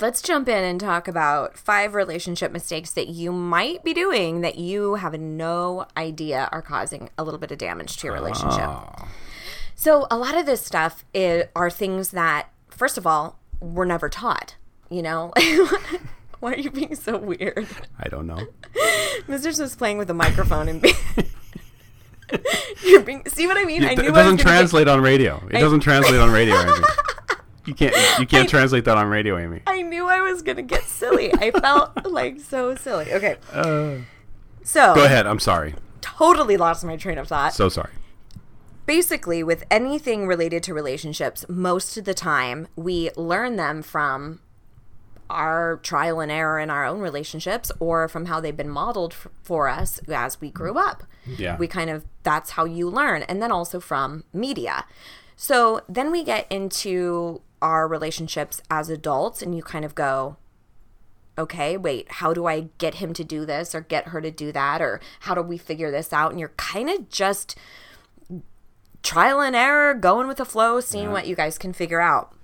Let's 0.00 0.22
jump 0.22 0.48
in 0.48 0.62
and 0.62 0.78
talk 0.78 1.08
about 1.08 1.56
five 1.56 1.94
relationship 1.94 2.52
mistakes 2.52 2.92
that 2.92 3.08
you 3.08 3.32
might 3.32 3.82
be 3.82 3.92
doing 3.92 4.40
that 4.40 4.56
you 4.56 4.94
have 4.94 5.18
no 5.18 5.86
idea 5.96 6.48
are 6.52 6.62
causing 6.62 7.10
a 7.18 7.24
little 7.24 7.40
bit 7.40 7.50
of 7.50 7.58
damage 7.58 7.96
to 7.96 8.06
your 8.06 8.14
relationship. 8.14 8.68
Oh. 8.68 9.08
So, 9.74 10.06
a 10.10 10.16
lot 10.16 10.36
of 10.36 10.46
this 10.46 10.64
stuff 10.64 11.04
i 11.14 11.48
are 11.56 11.70
things 11.70 12.10
that, 12.10 12.50
first 12.68 12.98
of 12.98 13.06
all, 13.06 13.40
were 13.60 13.86
never 13.86 14.08
taught. 14.08 14.56
You 14.90 15.02
know? 15.02 15.32
Why 16.40 16.52
are 16.52 16.58
you 16.58 16.70
being 16.70 16.94
so 16.94 17.16
weird? 17.18 17.66
I 17.98 18.08
don't 18.08 18.26
know. 18.26 18.46
Mr. 19.26 19.52
Smith's 19.52 19.76
playing 19.76 19.98
with 19.98 20.08
a 20.08 20.14
microphone 20.14 20.68
and 20.68 20.80
being. 20.80 20.94
You're 22.84 23.02
being. 23.02 23.22
See 23.28 23.46
what 23.46 23.56
I 23.56 23.64
mean? 23.64 23.84
I 23.84 23.92
It, 23.92 23.98
knew 23.98 24.04
it 24.04 24.12
doesn't 24.12 24.14
gonna 24.14 24.36
get- 24.36 24.42
translate 24.46 24.88
on 24.88 25.00
radio. 25.00 25.42
It 25.50 25.58
doesn't 25.60 25.80
translate 25.80 26.20
on 26.20 26.30
radio, 26.30 26.54
Amy. 26.56 26.72
You 27.66 27.74
can't. 27.74 27.94
You 28.18 28.26
can't 28.26 28.48
translate 28.48 28.84
that 28.86 28.96
on 28.96 29.06
radio, 29.08 29.38
Amy. 29.38 29.60
I 29.66 29.82
knew 29.82 30.08
I 30.08 30.20
was 30.20 30.40
gonna 30.42 30.62
get 30.62 30.82
silly. 30.84 31.32
I 31.34 31.50
felt 31.52 32.04
like 32.10 32.40
so 32.40 32.74
silly. 32.74 33.12
Okay. 33.12 33.36
so 33.52 34.80
Uh, 34.80 34.94
Go 34.94 35.04
ahead. 35.04 35.26
I'm 35.26 35.38
sorry. 35.38 35.74
totally 36.00 36.56
lost 36.56 36.84
my 36.84 36.96
train 36.96 37.18
of 37.18 37.28
thought. 37.28 37.52
So 37.54 37.68
sorry. 37.68 37.90
Basically, 38.86 39.42
with 39.44 39.62
anything 39.70 40.26
related 40.26 40.62
to 40.64 40.74
relationships, 40.74 41.44
most 41.48 41.96
of 41.96 42.06
the 42.06 42.14
time 42.14 42.66
we 42.74 43.10
learn 43.14 43.56
them 43.56 43.82
from 43.82 44.40
our 45.30 45.78
trial 45.82 46.20
and 46.20 46.30
error 46.30 46.58
in 46.58 46.70
our 46.70 46.84
own 46.84 47.00
relationships 47.00 47.72
or 47.80 48.08
from 48.08 48.26
how 48.26 48.40
they've 48.40 48.56
been 48.56 48.68
modeled 48.68 49.12
f- 49.12 49.28
for 49.42 49.68
us 49.68 49.98
as 50.08 50.40
we 50.40 50.50
grew 50.50 50.78
up. 50.78 51.04
Yeah. 51.38 51.56
We 51.56 51.66
kind 51.66 51.90
of, 51.90 52.04
that's 52.22 52.50
how 52.50 52.64
you 52.64 52.90
learn. 52.90 53.22
And 53.22 53.40
then 53.40 53.52
also 53.52 53.80
from 53.80 54.24
media. 54.32 54.84
So 55.36 55.80
then 55.88 56.10
we 56.10 56.24
get 56.24 56.46
into 56.50 57.40
our 57.62 57.86
relationships 57.86 58.60
as 58.70 58.88
adults, 58.88 59.42
and 59.42 59.54
you 59.54 59.62
kind 59.62 59.84
of 59.84 59.94
go, 59.94 60.36
okay, 61.38 61.76
wait, 61.76 62.10
how 62.12 62.34
do 62.34 62.46
I 62.46 62.68
get 62.78 62.96
him 62.96 63.14
to 63.14 63.24
do 63.24 63.46
this 63.46 63.74
or 63.74 63.80
get 63.80 64.08
her 64.08 64.20
to 64.20 64.30
do 64.30 64.52
that? 64.52 64.82
Or 64.82 65.00
how 65.20 65.34
do 65.34 65.42
we 65.42 65.56
figure 65.56 65.90
this 65.90 66.12
out? 66.12 66.30
And 66.30 66.40
you're 66.40 66.52
kind 66.56 66.90
of 66.90 67.08
just 67.08 67.56
trial 69.02 69.40
and 69.40 69.56
error, 69.56 69.94
going 69.94 70.28
with 70.28 70.36
the 70.36 70.44
flow, 70.44 70.80
seeing 70.80 71.10
what 71.10 71.26
you 71.26 71.34
guys 71.34 71.56
can 71.56 71.72
figure 71.72 72.00
out. 72.00 72.34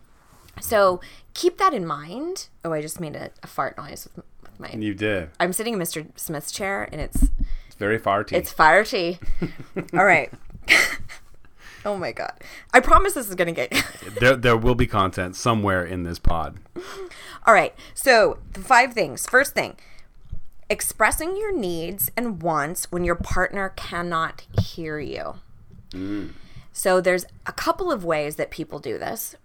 So 0.60 1.02
keep 1.36 1.58
that 1.58 1.72
in 1.74 1.86
mind. 1.86 2.48
Oh, 2.64 2.72
I 2.72 2.80
just 2.80 2.98
made 2.98 3.14
a, 3.14 3.30
a 3.42 3.46
fart 3.46 3.76
noise 3.76 4.08
with, 4.16 4.24
with 4.42 4.58
my. 4.58 4.70
You 4.70 4.94
did. 4.94 5.30
I'm 5.38 5.52
sitting 5.52 5.74
in 5.74 5.78
Mr. 5.78 6.06
Smith's 6.18 6.50
chair, 6.50 6.88
and 6.90 7.00
it's 7.00 7.30
It's 7.66 7.76
very 7.76 7.98
farty. 7.98 8.32
it's 8.32 8.90
tea. 8.90 9.18
All 9.96 10.04
right. 10.04 10.32
oh 11.84 11.96
my 11.96 12.10
god! 12.10 12.32
I 12.72 12.80
promise 12.80 13.12
this 13.12 13.28
is 13.28 13.34
gonna 13.34 13.52
get. 13.52 13.70
there, 14.20 14.34
there 14.34 14.56
will 14.56 14.74
be 14.74 14.86
content 14.86 15.36
somewhere 15.36 15.84
in 15.84 16.02
this 16.02 16.18
pod. 16.18 16.58
All 17.46 17.54
right. 17.54 17.74
So, 17.94 18.38
the 18.54 18.60
five 18.60 18.94
things. 18.94 19.26
First 19.26 19.54
thing, 19.54 19.76
expressing 20.68 21.36
your 21.36 21.56
needs 21.56 22.10
and 22.16 22.42
wants 22.42 22.90
when 22.90 23.04
your 23.04 23.14
partner 23.14 23.68
cannot 23.76 24.46
hear 24.60 24.98
you. 24.98 25.34
Mm. 25.92 26.32
So, 26.72 27.00
there's 27.00 27.26
a 27.46 27.52
couple 27.52 27.92
of 27.92 28.04
ways 28.04 28.36
that 28.36 28.50
people 28.50 28.78
do 28.80 28.98
this. 28.98 29.36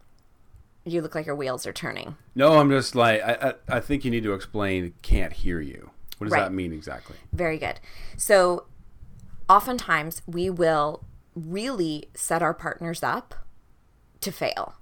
You 0.83 1.01
look 1.01 1.13
like 1.15 1.25
your 1.25 1.35
wheels 1.35 1.67
are 1.67 1.73
turning. 1.73 2.15
No, 2.35 2.57
I'm 2.59 2.69
just 2.69 2.95
like 2.95 3.21
I, 3.21 3.53
I, 3.69 3.77
I 3.77 3.79
think 3.79 4.03
you 4.03 4.11
need 4.11 4.23
to 4.23 4.33
explain 4.33 4.93
can't 5.01 5.33
hear 5.33 5.59
you. 5.61 5.91
What 6.17 6.25
does 6.25 6.33
Right. 6.33 6.41
that 6.43 6.53
mean 6.53 6.73
exactly? 6.73 7.15
Very 7.33 7.57
good. 7.57 7.79
So, 8.17 8.65
oftentimes 9.49 10.21
we 10.27 10.49
will 10.49 11.03
really 11.35 12.09
set 12.13 12.41
our 12.41 12.53
partners 12.53 13.03
up 13.03 13.35
to 14.21 14.31
fail 14.31 14.75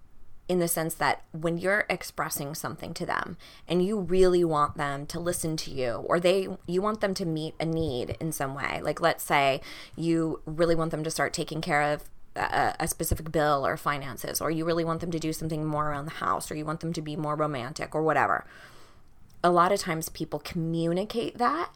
in 0.48 0.60
the 0.60 0.68
sense 0.68 0.96
that 0.96 1.24
when 1.32 1.58
you're 1.60 1.86
expressing 1.90 2.56
something 2.56 2.94
to 2.94 3.06
them 3.06 3.38
and 3.68 3.86
you 3.86 4.00
really 4.00 4.44
want 4.44 4.76
them 4.78 5.06
to 5.06 5.20
listen 5.20 5.56
to 5.56 5.70
you 5.72 5.92
or 6.08 6.20
they 6.20 6.48
you 6.66 6.82
want 6.82 7.02
them 7.02 7.14
to 7.14 7.26
meet 7.26 7.54
a 7.60 7.66
need 7.66 8.18
in 8.20 8.32
some 8.32 8.56
way 8.56 8.82
like 8.82 9.00
let's 9.00 9.24
say 9.24 9.62
you 9.96 10.42
really 10.46 10.74
want 10.76 10.90
them 10.90 11.04
to 11.04 11.12
start 11.12 11.34
taking 11.34 11.62
care 11.62 11.84
of 11.84 12.10
a, 12.36 12.76
a 12.80 12.88
specific 12.88 13.32
bill 13.32 13.66
or 13.66 13.76
finances 13.78 14.40
or 14.42 14.50
you 14.52 14.64
really 14.66 14.86
want 14.86 15.02
them 15.02 15.12
to 15.12 15.20
do 15.20 15.34
something 15.34 15.66
more 15.66 15.90
around 15.90 16.06
the 16.06 16.12
house 16.12 16.50
or 16.52 16.56
you 16.56 16.66
want 16.66 16.80
them 16.80 16.94
to 16.94 17.02
be 17.02 17.16
more 17.16 17.36
romantic 17.36 17.94
or 17.96 18.02
whatever 18.04 18.46
a 19.44 19.50
lot 19.50 19.72
of 19.72 19.80
times 19.80 20.10
people 20.10 20.40
communicate 20.40 21.38
that 21.38 21.72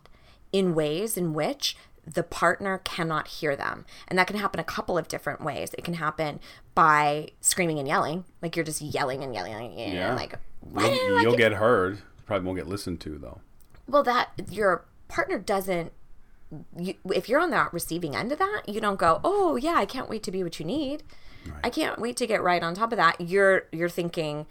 in 0.52 0.76
ways 0.76 1.18
in 1.18 1.34
which 1.34 1.76
the 2.06 2.24
partner 2.24 2.80
cannot 2.84 3.30
hear 3.30 3.56
them. 3.56 3.86
And 4.10 4.20
that 4.20 4.28
can 4.28 4.36
happen 4.36 4.60
a 4.60 4.64
couple 4.66 4.98
of 4.98 5.08
different 5.08 5.42
ways. 5.42 5.74
It 5.78 5.86
can 5.86 5.94
happen 5.94 6.42
by 6.76 7.30
screaming 7.40 7.80
and 7.80 7.88
yelling, 7.88 8.26
like 8.42 8.58
you're 8.58 8.66
just 8.66 8.82
yelling 8.82 9.24
and 9.24 9.34
yelling, 9.34 9.80
and 9.80 9.94
Yeah. 9.94 10.14
like, 10.14 10.36
You'll, 10.76 11.22
you'll 11.22 11.32
get-" 11.32 11.52
get 11.52 11.54
heard. 11.54 12.02
Probably 12.26 12.46
won't 12.46 12.58
get 12.58 12.68
listened 12.68 13.00
to 13.02 13.18
though. 13.18 13.40
well, 13.88 14.04
that 14.04 14.32
your 14.52 14.84
partner 15.08 15.40
doesn't. 15.40 15.94
You, 16.78 16.96
if 17.14 17.30
you're 17.30 17.40
on 17.40 17.50
that 17.52 17.74
receiving 17.74 18.16
end 18.16 18.32
of 18.32 18.40
that, 18.40 18.64
you 18.68 18.80
don't 18.82 19.00
go, 19.00 19.20
"Oh 19.24 19.56
yeah, 19.56 19.76
I 19.76 19.86
can't 19.86 20.10
wait 20.10 20.24
to 20.24 20.32
be 20.32 20.44
what 20.44 20.60
you 20.60 20.66
need. 20.66 21.04
I 21.64 21.70
can't 21.70 22.00
wait 22.00 22.16
to 22.18 22.28
get 22.28 22.42
right 22.42 22.64
on 22.64 22.74
top 22.74 22.92
of 22.92 22.98
that." 22.98 23.20
You're 23.20 23.64
you're 23.72 23.90
thinking, 23.90 24.46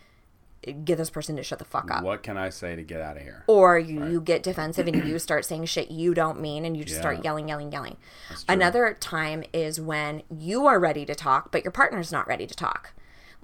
"Get 0.84 0.96
this 0.98 1.10
person 1.10 1.36
to 1.36 1.42
shut 1.42 1.58
the 1.58 1.64
fuck 1.64 1.90
up." 1.90 2.02
What 2.04 2.22
can 2.22 2.36
I 2.36 2.50
say 2.50 2.76
to 2.76 2.82
get 2.82 3.00
out 3.00 3.16
of 3.16 3.22
here? 3.22 3.44
or 3.46 3.78
you, 3.78 4.06
you 4.06 4.20
get 4.20 4.42
defensive 4.42 4.86
and 4.86 5.04
you 5.08 5.18
start 5.18 5.44
saying 5.44 5.64
shit 5.66 5.90
you 5.90 6.14
don't 6.14 6.40
mean 6.40 6.64
and 6.64 6.76
you 6.76 6.84
just 6.84 7.00
start 7.00 7.24
yelling 7.24 7.48
yelling 7.48 7.72
yelling 7.72 7.96
another 8.48 8.96
time 9.00 9.42
is 9.52 9.80
when 9.80 10.22
you 10.30 10.66
are 10.66 10.78
ready 10.78 11.04
to 11.04 11.14
talk 11.14 11.50
but 11.50 11.64
your 11.64 11.72
partner's 11.72 12.12
not 12.12 12.26
ready 12.28 12.46
to 12.46 12.54
talk 12.54 12.92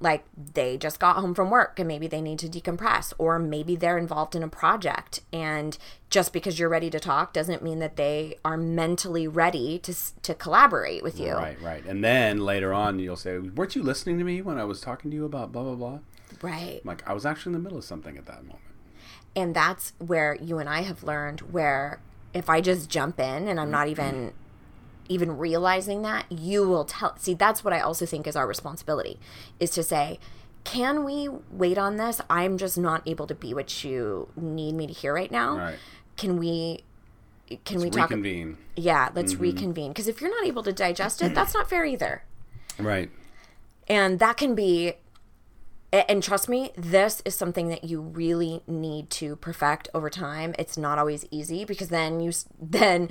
like 0.01 0.25
they 0.55 0.77
just 0.77 1.01
got 1.01 1.17
home 1.17 1.35
from 1.35 1.51
work 1.51 1.79
and 1.79 1.89
maybe 1.89 2.07
they 2.07 2.21
need 2.21 2.39
to 2.39 2.49
decompress 2.49 3.13
or 3.19 3.39
maybe 3.39 3.75
they're 3.75 3.99
involved 3.99 4.37
in 4.37 4.43
a 4.43 4.49
project 4.49 5.21
and 5.33 5.77
just 6.09 6.33
because 6.33 6.59
you're 6.59 6.69
ready 6.69 6.89
to 6.89 7.01
talk 7.01 7.33
doesn't 7.33 7.63
mean 7.63 7.81
that 7.81 7.97
they 7.97 8.39
are 8.45 8.57
mentally 8.57 9.27
ready 9.27 9.79
to 9.79 9.95
to 10.23 10.35
collaborate 10.35 11.03
with 11.03 11.19
you 11.19 11.33
Right, 11.35 11.61
right. 11.61 11.85
And 11.85 12.03
then 12.05 12.39
later 12.39 12.73
on, 12.73 12.99
you'll 12.99 13.17
say, 13.17 13.39
"Weren't 13.39 13.75
you 13.75 13.83
listening 13.83 14.19
to 14.19 14.25
me 14.25 14.41
when 14.43 14.59
I 14.59 14.65
was 14.65 14.81
talking 14.81 15.11
to 15.11 15.17
you 15.17 15.25
about 15.25 15.53
blah 15.53 15.63
blah 15.63 15.75
blah?" 15.75 15.99
right 16.43 16.81
I'm 16.85 16.89
like, 16.89 17.09
I 17.09 17.13
was 17.13 17.27
actually 17.27 17.51
in 17.51 17.55
the 17.55 17.65
middle 17.65 17.79
of 17.79 17.85
something 17.85 18.17
at 18.17 18.27
that 18.27 18.43
moment. 18.45 18.61
and 19.35 19.55
that's 19.55 19.93
where 19.99 20.37
you 20.41 20.59
and 20.59 20.69
I 20.69 20.83
have 20.83 21.03
learned 21.03 21.41
where 21.41 22.01
if 22.35 22.49
I 22.51 22.61
just 22.61 22.89
jump 22.91 23.19
in 23.19 23.49
and 23.49 23.59
I'm 23.59 23.71
not 23.71 23.87
mm-hmm. 23.87 23.91
even 23.91 24.33
even 25.09 25.37
realizing 25.37 26.03
that 26.03 26.31
you 26.31 26.67
will 26.69 26.85
tell 26.85 27.17
see 27.19 27.35
that's 27.35 27.65
what 27.65 27.73
I 27.73 27.81
also 27.81 28.07
think 28.07 28.27
is 28.27 28.37
our 28.37 28.47
responsibility 28.47 29.19
is 29.59 29.71
to 29.71 29.83
say 29.83 30.19
can 30.65 31.05
we 31.05 31.29
wait 31.51 31.79
on 31.79 31.97
this 31.97 32.21
I'm 32.29 32.59
just 32.59 32.77
not 32.77 33.03
able 33.07 33.27
to 33.27 33.35
be 33.35 33.55
what 33.55 33.85
you 33.85 34.29
need 34.37 34.75
me 34.75 34.87
to 34.87 34.93
hear 34.93 35.15
right 35.15 35.31
now 35.31 35.57
Right. 35.57 35.79
can 36.17 36.39
we 36.39 36.85
can 37.65 37.81
we 37.81 37.89
talk 37.91 38.11
Reconvene. 38.11 38.59
yeah 38.77 39.09
let's 39.15 39.33
mm-hmm. 39.33 39.43
reconvene 39.43 39.93
because 39.93 40.09
if 40.09 40.21
you're 40.21 40.31
not 40.31 40.47
able 40.47 40.63
to 40.63 40.73
digest 40.73 41.23
it 41.23 41.35
that's 41.35 41.55
not 41.55 41.69
fair 41.69 41.85
either 41.85 42.23
Right. 42.79 43.11
and 43.89 44.19
that 44.19 44.37
can 44.37 44.55
be 44.55 44.95
and 45.91 46.23
trust 46.23 46.51
me 46.51 46.71
this 46.77 47.23
is 47.25 47.35
something 47.35 47.69
that 47.69 47.85
you 47.85 48.03
really 48.03 48.63
need 48.67 49.09
to 49.09 49.37
perfect 49.37 49.89
over 49.95 50.11
time 50.11 50.55
it's 50.59 50.77
not 50.77 50.99
always 50.99 51.25
easy 51.31 51.65
because 51.65 51.89
then 51.89 52.21
you 52.21 52.33
then 52.61 53.09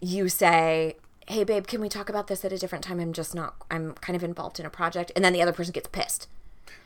you 0.00 0.28
say 0.28 0.96
hey 1.28 1.44
babe 1.44 1.66
can 1.66 1.80
we 1.80 1.88
talk 1.88 2.08
about 2.08 2.26
this 2.26 2.44
at 2.44 2.52
a 2.52 2.58
different 2.58 2.84
time 2.84 2.98
i'm 3.00 3.12
just 3.12 3.34
not 3.34 3.54
i'm 3.70 3.92
kind 3.94 4.16
of 4.16 4.24
involved 4.24 4.58
in 4.58 4.66
a 4.66 4.70
project 4.70 5.12
and 5.14 5.24
then 5.24 5.32
the 5.32 5.42
other 5.42 5.52
person 5.52 5.72
gets 5.72 5.88
pissed 5.88 6.26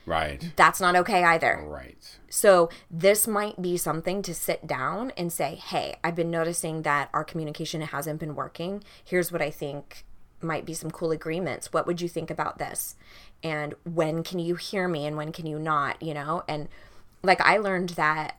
Right. 0.05 0.51
that's 0.57 0.81
not 0.81 0.95
okay 0.97 1.23
either 1.23 1.63
Right. 1.65 2.17
so 2.29 2.69
this 2.91 3.25
might 3.27 3.61
be 3.61 3.77
something 3.77 4.21
to 4.23 4.33
sit 4.33 4.67
down 4.67 5.11
and 5.15 5.31
say, 5.31 5.55
"Hey, 5.55 5.95
I've 6.03 6.15
been 6.15 6.29
noticing 6.31 6.81
that 6.81 7.09
our 7.13 7.23
communication 7.23 7.79
hasn't 7.81 8.19
been 8.19 8.35
working. 8.35 8.83
Here's 9.03 9.31
what 9.31 9.41
I 9.41 9.49
think 9.49 10.03
might 10.41 10.65
be 10.65 10.73
some 10.73 10.91
cool 10.91 11.11
agreements. 11.11 11.71
What 11.71 11.87
would 11.87 12.01
you 12.01 12.09
think 12.09 12.29
about 12.29 12.57
this? 12.57 12.95
And 13.41 13.75
when 13.85 14.23
can 14.23 14.39
you 14.39 14.55
hear 14.55 14.89
me 14.89 15.05
and 15.05 15.15
when 15.15 15.31
can 15.31 15.45
you 15.45 15.57
not, 15.57 16.01
you 16.01 16.13
know?" 16.13 16.43
And 16.49 16.67
like 17.23 17.39
I 17.39 17.55
learned 17.57 17.89
that 17.91 18.37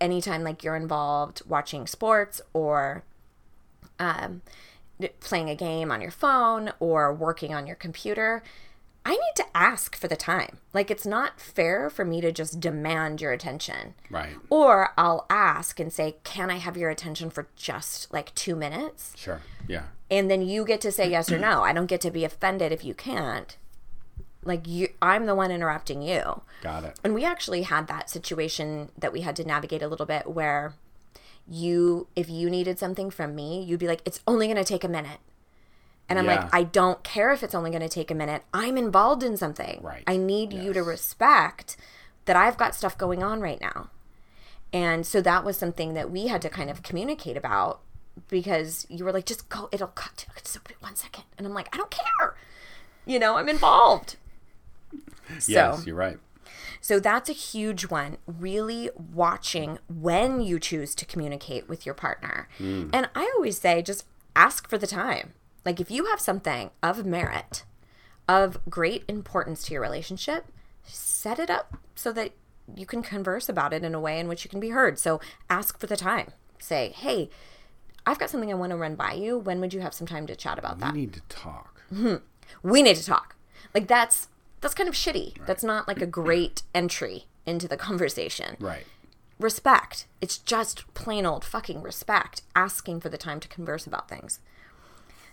anytime 0.00 0.42
like 0.42 0.64
you're 0.64 0.76
involved 0.76 1.42
watching 1.46 1.86
sports 1.86 2.40
or 2.54 3.04
um, 3.98 4.40
playing 5.20 5.50
a 5.50 5.54
game 5.54 5.90
on 5.90 6.00
your 6.00 6.10
phone 6.10 6.72
or 6.80 7.12
working 7.14 7.54
on 7.54 7.66
your 7.66 7.76
computer, 7.76 8.42
I 9.04 9.12
need 9.12 9.36
to 9.36 9.46
ask 9.54 9.96
for 9.96 10.06
the 10.06 10.16
time. 10.16 10.58
Like, 10.74 10.90
it's 10.90 11.06
not 11.06 11.40
fair 11.40 11.88
for 11.88 12.04
me 12.04 12.20
to 12.20 12.30
just 12.30 12.60
demand 12.60 13.22
your 13.22 13.32
attention. 13.32 13.94
Right. 14.10 14.36
Or 14.50 14.92
I'll 14.98 15.24
ask 15.30 15.80
and 15.80 15.90
say, 15.92 16.16
Can 16.24 16.50
I 16.50 16.56
have 16.56 16.76
your 16.76 16.90
attention 16.90 17.30
for 17.30 17.48
just 17.56 18.12
like 18.12 18.34
two 18.34 18.54
minutes? 18.54 19.14
Sure. 19.16 19.40
Yeah. 19.66 19.84
And 20.10 20.30
then 20.30 20.42
you 20.42 20.64
get 20.64 20.80
to 20.82 20.92
say 20.92 21.10
yes 21.10 21.32
or 21.32 21.38
no. 21.38 21.62
I 21.62 21.72
don't 21.72 21.86
get 21.86 22.00
to 22.02 22.10
be 22.10 22.24
offended 22.24 22.70
if 22.70 22.84
you 22.84 22.92
can't. 22.94 23.56
Like, 24.44 24.68
you, 24.68 24.88
I'm 25.00 25.26
the 25.26 25.34
one 25.34 25.50
interrupting 25.50 26.02
you. 26.02 26.42
Got 26.62 26.84
it. 26.84 27.00
And 27.02 27.14
we 27.14 27.24
actually 27.24 27.62
had 27.62 27.86
that 27.88 28.08
situation 28.10 28.90
that 28.96 29.12
we 29.12 29.22
had 29.22 29.36
to 29.36 29.44
navigate 29.44 29.82
a 29.82 29.88
little 29.88 30.06
bit 30.06 30.30
where 30.30 30.74
you, 31.50 32.06
if 32.14 32.28
you 32.28 32.50
needed 32.50 32.78
something 32.78 33.10
from 33.10 33.34
me, 33.34 33.62
you'd 33.62 33.80
be 33.80 33.88
like, 33.88 34.02
it's 34.04 34.20
only 34.26 34.46
going 34.46 34.56
to 34.56 34.64
take 34.64 34.84
a 34.84 34.88
minute. 34.88 35.18
And 36.08 36.18
I'm 36.18 36.24
Yeah. 36.26 36.36
like, 36.44 36.54
I 36.54 36.62
don't 36.64 37.02
care 37.04 37.32
if 37.32 37.42
it's 37.42 37.54
only 37.54 37.70
going 37.70 37.82
to 37.82 37.88
take 37.88 38.10
a 38.10 38.14
minute. 38.14 38.42
I'm 38.54 38.76
involved 38.78 39.22
in 39.22 39.36
something. 39.36 39.80
Right. 39.82 40.04
I 40.06 40.16
need 40.16 40.52
you 40.52 40.72
to 40.72 40.82
respect 40.82 41.76
that 42.24 42.36
I've 42.36 42.56
got 42.56 42.74
stuff 42.74 42.96
going 42.96 43.22
on 43.22 43.40
right 43.40 43.60
now. 43.60 43.90
And 44.72 45.06
so 45.06 45.20
that 45.22 45.44
was 45.44 45.56
something 45.56 45.94
that 45.94 46.10
we 46.10 46.26
had 46.26 46.42
to 46.42 46.50
kind 46.50 46.68
of 46.70 46.82
communicate 46.82 47.36
about 47.36 47.80
because 48.28 48.86
you 48.90 49.04
were 49.04 49.12
like, 49.12 49.24
just 49.26 49.48
go, 49.48 49.68
it'll 49.72 49.86
cut. 49.88 50.26
Just 50.42 50.58
one 50.80 50.96
second. 50.96 51.24
And 51.38 51.46
I'm 51.46 51.54
like, 51.54 51.68
I 51.74 51.78
don't 51.78 51.90
care. 51.90 52.36
You 53.06 53.18
know, 53.18 53.36
I'm 53.36 53.48
involved. 53.48 54.16
So, 55.40 55.52
Yes, 55.52 55.86
you're 55.86 55.94
right. 55.94 56.18
So 56.88 56.98
that's 56.98 57.28
a 57.28 57.34
huge 57.34 57.90
one. 57.90 58.16
Really 58.26 58.88
watching 58.96 59.78
when 59.88 60.40
you 60.40 60.58
choose 60.58 60.94
to 60.94 61.04
communicate 61.04 61.68
with 61.68 61.84
your 61.84 61.94
partner. 61.94 62.48
Hmm. 62.56 62.88
And 62.94 63.10
I 63.14 63.30
always 63.36 63.58
say 63.60 63.82
just 63.82 64.06
ask 64.34 64.70
for 64.70 64.78
the 64.78 64.86
time. 64.86 65.34
Like 65.66 65.80
if 65.80 65.90
you 65.90 66.06
have 66.06 66.18
something 66.18 66.70
of 66.82 67.04
merit, 67.04 67.64
of 68.26 68.58
great 68.70 69.04
importance 69.06 69.64
to 69.64 69.74
your 69.74 69.82
relationship, 69.82 70.46
set 70.82 71.38
it 71.38 71.50
up 71.50 71.76
so 71.94 72.10
that 72.12 72.32
you 72.74 72.86
can 72.86 73.02
converse 73.02 73.50
about 73.50 73.74
it 73.74 73.84
in 73.84 73.94
a 73.94 74.00
way 74.00 74.18
in 74.18 74.26
which 74.26 74.42
you 74.42 74.48
can 74.48 74.58
be 74.58 74.70
heard. 74.70 74.98
So 74.98 75.20
ask 75.50 75.78
for 75.78 75.86
the 75.86 75.94
time. 75.94 76.32
Say, 76.58 76.94
hey, 76.96 77.28
I've 78.06 78.18
got 78.18 78.30
something 78.30 78.50
I 78.50 78.54
want 78.54 78.70
to 78.70 78.78
run 78.78 78.94
by 78.94 79.12
you. 79.12 79.36
When 79.36 79.60
would 79.60 79.74
you 79.74 79.82
have 79.82 79.92
some 79.92 80.06
time 80.06 80.26
to 80.26 80.34
chat 80.34 80.58
about 80.58 80.78
that? 80.78 80.94
We 80.94 81.00
need 81.00 81.12
to 81.12 81.22
talk. 81.28 81.82
Hmm. 81.90 82.14
we 82.62 82.80
need 82.80 82.96
to 82.96 83.04
talk. 83.04 83.36
Like 83.74 83.88
that's 83.88 84.28
that's 84.60 84.74
kind 84.74 84.88
of 84.88 84.94
shitty. 84.94 85.44
That's 85.46 85.64
not 85.64 85.86
like 85.88 86.02
a 86.02 86.06
great 86.06 86.62
entry 86.74 87.26
into 87.46 87.68
the 87.68 87.76
conversation. 87.76 88.56
Right. 88.58 88.84
Respect. 89.38 90.06
It's 90.20 90.38
just 90.38 90.92
plain 90.94 91.24
old 91.24 91.44
fucking 91.44 91.82
respect. 91.82 92.42
Asking 92.56 93.00
for 93.00 93.08
the 93.08 93.18
time 93.18 93.40
to 93.40 93.48
converse 93.48 93.86
about 93.86 94.08
things. 94.08 94.40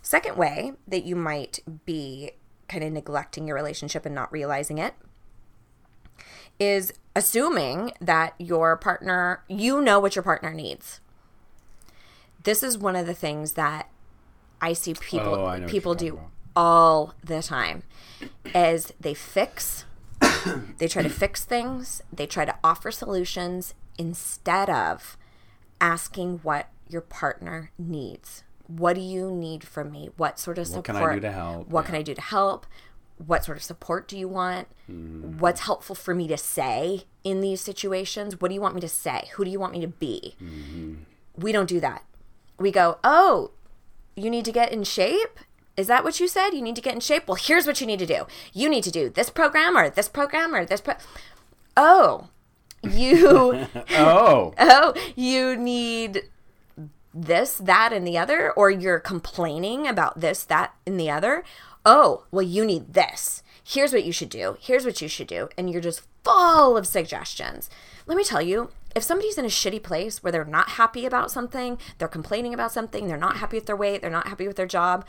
Second 0.02 0.38
way 0.38 0.74
that 0.88 1.04
you 1.04 1.16
might 1.16 1.60
be 1.86 2.32
kind 2.68 2.84
of 2.84 2.92
neglecting 2.94 3.48
your 3.48 3.56
relationship 3.56 4.06
and 4.06 4.14
not 4.14 4.32
realizing 4.32 4.78
it 4.78 4.94
is 6.60 6.94
assuming 7.16 7.92
that 8.00 8.34
your 8.38 8.78
partner, 8.78 9.44
you 9.48 9.82
know 9.82 10.00
what 10.00 10.16
your 10.16 10.24
partner 10.24 10.54
needs. 10.54 11.00
This 12.44 12.62
is 12.62 12.78
one 12.78 12.96
of 12.96 13.08
the 13.08 13.14
things 13.14 13.54
that 13.54 13.90
I 14.62 14.74
see 14.74 14.94
people 14.94 15.36
Oh, 15.36 15.46
I 15.46 15.60
people 15.62 15.96
do. 15.96 16.20
All 16.56 17.14
the 17.24 17.42
time. 17.42 17.84
As 18.54 18.94
they 19.00 19.14
fix 19.14 19.86
they 20.78 20.88
try 20.88 21.04
to 21.04 21.10
fix 21.10 21.44
things 21.44 22.02
they 22.12 22.26
try 22.26 22.46
to 22.46 22.56
offer 22.64 22.90
solutions 22.92 23.74
instead 23.98 24.70
of 24.70 25.18
asking 25.82 26.40
what 26.44 26.70
your 26.88 27.02
partner 27.02 27.72
needs. 27.78 28.44
What 28.68 28.94
do 28.96 29.02
you 29.02 29.30
need 29.32 29.64
from 29.64 29.92
me? 29.92 30.10
What 30.18 30.40
sort 30.40 30.58
of 30.58 30.68
support 30.68 30.88
What 30.90 31.00
can 31.02 31.10
I 31.10 31.14
do 31.16 31.20
to 31.22 31.32
help? 31.32 31.68
what 31.68 31.82
Yeah. 31.82 31.86
can 31.88 31.96
i 31.96 32.02
do 32.02 32.14
to 32.16 32.22
help? 32.22 32.66
What 33.18 33.44
sort 33.46 33.58
of 33.58 33.64
support 33.64 34.08
do 34.08 34.18
you 34.18 34.28
want? 34.28 34.68
Mm-hmm. 34.90 35.38
what's 35.40 35.62
helpful 35.62 35.96
for 35.96 36.14
me 36.16 36.28
to 36.28 36.38
say 36.38 37.04
in 37.24 37.42
these 37.42 37.60
situations? 37.62 38.40
What 38.40 38.48
do 38.50 38.56
you 38.56 38.62
want 38.62 38.76
me 38.76 38.82
to 38.82 38.88
say? 38.90 39.30
Who 39.34 39.44
do 39.46 39.52
you 39.52 39.60
want 39.60 39.74
me 39.74 39.82
to 39.82 39.88
be? 39.88 40.36
Mm-hmm. 40.42 40.94
we 41.38 41.52
don't 41.52 41.68
do 41.70 41.80
that. 41.82 42.04
We 42.58 42.72
go 42.72 42.98
oh 43.04 43.52
you 44.16 44.30
need 44.30 44.46
to 44.46 44.52
get 44.54 44.72
in 44.72 44.84
shape 44.86 45.40
Is 45.78 45.88
that 45.88 46.04
what 46.04 46.20
you 46.20 46.28
said? 46.28 46.52
You 46.52 46.62
need 46.62 46.76
to 46.76 46.82
get 46.82 46.94
in 46.94 47.00
shape? 47.02 47.28
Well, 47.28 47.36
here's 47.36 47.68
what 47.68 47.82
you 47.82 47.88
need 47.88 48.00
to 48.00 48.06
do. 48.06 48.26
You 48.54 48.70
need 48.70 48.84
to 48.86 48.92
do 48.92 49.10
this 49.10 49.30
program 49.30 49.78
or 49.78 49.90
this 49.90 50.08
program 50.08 50.56
or 50.56 50.66
this 50.66 50.82
pro. 50.82 50.96
Oh, 51.76 52.30
you. 52.84 53.68
Oh, 53.92 54.54
oh, 54.60 54.94
you 55.16 55.56
need 55.56 56.24
this, 57.14 57.56
that, 57.56 57.94
and 57.94 58.06
the 58.06 58.18
other, 58.18 58.52
or 58.52 58.70
you're 58.70 59.00
complaining 59.00 59.88
about 59.88 60.20
this, 60.20 60.44
that, 60.44 60.74
and 60.86 61.00
the 61.00 61.10
other. 61.10 61.44
Oh, 61.86 62.26
well, 62.32 62.42
you 62.42 62.66
need 62.66 62.94
this. 62.94 63.44
Here's 63.64 63.94
what 63.94 64.04
you 64.04 64.12
should 64.12 64.30
do. 64.30 64.58
Here's 64.60 64.86
what 64.86 65.02
you 65.02 65.08
should 65.08 65.28
do. 65.28 65.50
And 65.58 65.70
you're 65.70 65.82
just 65.82 66.04
full 66.24 66.76
of 66.76 66.88
suggestions. 66.88 67.70
Let 68.06 68.18
me 68.18 68.24
tell 68.24 68.42
you, 68.42 68.70
if 68.96 69.04
somebody's 69.04 69.38
in 69.38 69.46
a 69.46 69.50
shitty 69.50 69.84
place 69.84 70.24
where 70.24 70.32
they're 70.32 70.46
not 70.46 70.70
happy 70.70 71.06
about 71.06 71.32
something, 71.32 71.78
they're 71.98 72.08
complaining 72.08 72.54
about 72.54 72.72
something, 72.72 73.08
they're 73.08 73.18
not 73.18 73.38
happy 73.38 73.58
with 73.58 73.66
their 73.66 73.76
weight, 73.76 74.02
they're 74.02 74.10
not 74.10 74.28
happy 74.28 74.48
with 74.48 74.56
their 74.56 74.66
job, 74.66 75.06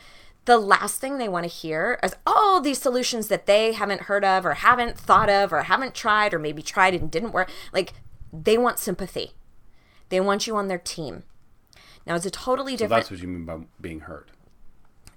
the 0.47 0.59
last 0.59 1.01
thing 1.01 1.19
they 1.19 1.29
want 1.29 1.45
to 1.45 1.49
hear 1.49 1.99
is 2.03 2.15
all 2.27 2.61
these 2.61 2.81
solutions 2.81 3.29
that 3.29 3.47
they 3.47 3.73
haven't 3.73 4.03
heard 4.03 4.25
of 4.25 4.47
or 4.47 4.55
haven't 4.55 4.97
thought 4.97 5.29
of 5.29 5.53
or 5.53 5.63
haven't 5.63 5.95
tried 5.95 6.33
or 6.33 6.39
maybe 6.39 6.63
tried 6.63 6.95
and 6.95 7.11
didn't 7.11 7.33
work. 7.33 7.51
Like 7.73 7.93
they 8.33 8.57
want 8.57 8.79
sympathy. 8.79 9.33
They 10.09 10.21
want 10.21 10.47
you 10.47 10.57
on 10.57 10.69
their 10.69 10.79
team. 10.79 11.25
Now 12.07 12.15
it's 12.15 12.27
a 12.27 12.31
totally 12.31 12.73
so 12.73 12.79
different 12.85 13.01
that's 13.03 13.11
what 13.11 13.21
you 13.21 13.29
mean 13.29 13.45
by 13.45 13.59
being 13.81 14.01
heard. 14.01 14.31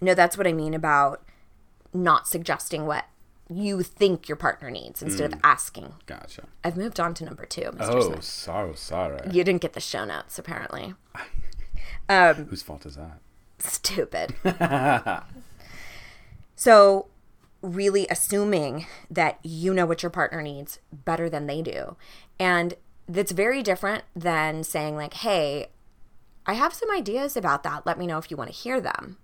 No, 0.02 0.14
that's 0.14 0.38
what 0.38 0.48
I 0.48 0.54
mean 0.54 0.74
about 0.74 1.24
not 1.94 2.28
suggesting 2.28 2.86
what 2.86 3.06
you 3.52 3.84
think 3.84 4.28
your 4.28 4.36
partner 4.36 4.72
needs 4.72 5.02
instead 5.02 5.32
of 5.34 5.40
mm. 5.40 5.42
asking. 5.44 5.94
Gotcha. 6.06 6.46
I've 6.64 6.78
moved 6.78 7.00
on 7.00 7.14
to 7.16 7.26
number 7.26 7.46
two, 7.46 7.72
Mr. 7.72 7.90
Oh, 7.90 8.02
Smith. 8.02 8.24
so 8.24 8.74
sorry. 8.76 9.20
You 9.32 9.44
didn't 9.44 9.62
get 9.62 9.74
the 9.74 9.80
show 9.80 10.06
notes, 10.06 10.40
apparently. 10.40 10.96
Um, 12.08 12.46
Whose 12.46 12.64
fault 12.64 12.88
is 12.88 12.96
that? 12.96 13.20
Stupid. 13.60 14.36
so, 16.56 17.08
really 17.62 18.08
assuming 18.10 18.88
that 19.10 19.40
you 19.44 19.74
know 19.74 19.86
what 19.86 20.02
your 20.02 20.10
partner 20.10 20.42
needs 20.42 20.80
better 20.94 21.30
than 21.30 21.46
they 21.46 21.62
do. 21.62 21.96
And 22.40 22.76
that's 23.08 23.32
very 23.32 23.62
different 23.62 24.04
than 24.16 24.64
saying, 24.64 24.96
like, 24.96 25.16
hey, 25.16 25.68
I 26.46 26.54
have 26.54 26.74
some 26.74 26.92
ideas 26.92 27.36
about 27.36 27.64
that. 27.64 27.86
Let 27.86 28.00
me 28.00 28.08
know 28.08 28.18
if 28.18 28.32
you 28.32 28.38
want 28.38 28.50
to 28.50 28.56
hear 28.56 28.80
them. 28.80 29.18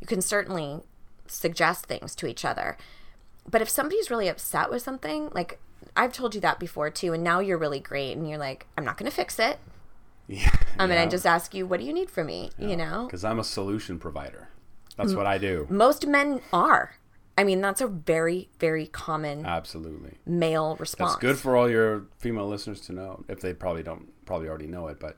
You 0.00 0.06
can 0.06 0.22
certainly 0.22 0.80
suggest 1.26 1.86
things 1.86 2.14
to 2.16 2.26
each 2.26 2.44
other. 2.44 2.76
But 3.48 3.62
if 3.62 3.68
somebody's 3.68 4.10
really 4.10 4.28
upset 4.28 4.70
with 4.70 4.82
something, 4.82 5.30
like 5.32 5.58
I've 5.96 6.12
told 6.12 6.34
you 6.34 6.40
that 6.40 6.58
before 6.58 6.90
too, 6.90 7.12
and 7.12 7.22
now 7.22 7.40
you're 7.40 7.58
really 7.58 7.80
great 7.80 8.16
and 8.16 8.28
you're 8.28 8.38
like, 8.38 8.66
I'm 8.76 8.84
not 8.84 8.96
going 8.96 9.10
to 9.10 9.14
fix 9.14 9.38
it. 9.38 9.58
Yeah. 10.26 10.50
I'm 10.78 10.88
going 10.88 11.06
to 11.06 11.10
just 11.10 11.26
ask 11.26 11.54
you, 11.54 11.66
what 11.66 11.80
do 11.80 11.86
you 11.86 11.92
need 11.92 12.10
from 12.10 12.26
me? 12.26 12.50
You 12.58 12.76
know? 12.76 13.04
Because 13.06 13.24
I'm 13.24 13.38
a 13.38 13.44
solution 13.44 13.98
provider. 13.98 14.48
That's 14.96 15.12
what 15.14 15.26
I 15.26 15.38
do. 15.38 15.66
Most 15.68 16.06
men 16.06 16.40
are. 16.52 16.94
I 17.36 17.42
mean, 17.42 17.60
that's 17.60 17.80
a 17.80 17.88
very, 17.88 18.48
very 18.60 18.86
common 18.86 19.44
Absolutely. 19.44 20.18
male 20.24 20.76
response. 20.76 21.12
That's 21.12 21.20
good 21.20 21.36
for 21.36 21.56
all 21.56 21.68
your 21.68 22.04
female 22.18 22.48
listeners 22.48 22.80
to 22.82 22.92
know. 22.92 23.24
If 23.28 23.40
they 23.40 23.52
probably 23.52 23.82
don't, 23.82 24.12
probably 24.24 24.48
already 24.48 24.68
know 24.68 24.86
it, 24.86 25.00
but 25.00 25.16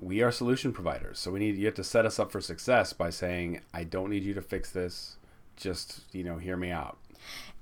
we 0.00 0.22
are 0.22 0.32
solution 0.32 0.72
providers. 0.72 1.20
So 1.20 1.30
we 1.30 1.38
need 1.38 1.56
you 1.56 1.66
have 1.66 1.74
to 1.76 1.84
set 1.84 2.04
us 2.04 2.18
up 2.18 2.32
for 2.32 2.40
success 2.40 2.92
by 2.92 3.10
saying, 3.10 3.60
"I 3.72 3.84
don't 3.84 4.10
need 4.10 4.24
you 4.24 4.34
to 4.34 4.42
fix 4.42 4.70
this. 4.72 5.18
Just 5.56 6.00
you 6.12 6.24
know, 6.24 6.38
hear 6.38 6.56
me 6.56 6.70
out." 6.70 6.98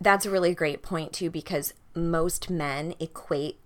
That's 0.00 0.24
a 0.24 0.30
really 0.30 0.54
great 0.54 0.82
point 0.82 1.12
too, 1.12 1.30
because 1.30 1.74
most 1.94 2.48
men 2.48 2.94
equate 2.98 3.58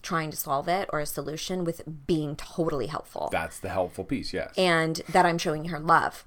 trying 0.00 0.30
to 0.30 0.36
solve 0.36 0.68
it 0.68 0.88
or 0.92 1.00
a 1.00 1.06
solution 1.06 1.64
with 1.64 1.82
being 2.06 2.36
totally 2.36 2.86
helpful, 2.86 3.28
That's 3.30 3.58
the 3.58 3.68
helpful 3.68 4.04
piece. 4.04 4.32
Yes. 4.32 4.52
and 4.56 5.02
that 5.08 5.26
I'm 5.26 5.38
showing 5.38 5.66
her 5.66 5.78
love 5.78 6.24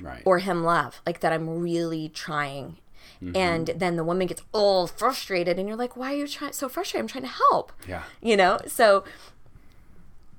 right. 0.00 0.22
or 0.24 0.38
him 0.40 0.64
love, 0.64 1.00
like 1.06 1.20
that 1.20 1.32
I'm 1.32 1.60
really 1.60 2.08
trying. 2.08 2.78
Mm-hmm. 3.22 3.36
And 3.36 3.66
then 3.76 3.96
the 3.96 4.04
woman 4.04 4.26
gets 4.26 4.42
all 4.52 4.86
frustrated, 4.86 5.58
and 5.58 5.68
you're 5.68 5.76
like, 5.76 5.96
"Why 5.96 6.12
are 6.14 6.16
you 6.16 6.26
trying 6.26 6.52
so 6.52 6.68
frustrated? 6.68 7.04
I'm 7.04 7.08
trying 7.08 7.24
to 7.24 7.36
help." 7.50 7.72
yeah. 7.88 8.02
you 8.20 8.36
know 8.36 8.58
so 8.66 9.04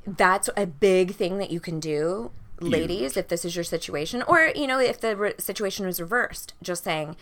that's 0.05 0.49
a 0.55 0.65
big 0.65 1.15
thing 1.15 1.37
that 1.37 1.49
you 1.49 1.59
can 1.59 1.79
do 1.79 2.31
ladies 2.59 3.17
if 3.17 3.27
this 3.27 3.43
is 3.43 3.55
your 3.55 3.63
situation 3.63 4.21
or 4.23 4.51
you 4.55 4.67
know 4.67 4.79
if 4.79 4.99
the 5.01 5.15
re- 5.15 5.33
situation 5.37 5.85
was 5.85 5.99
reversed 5.99 6.53
just 6.61 6.83
saying 6.83 7.15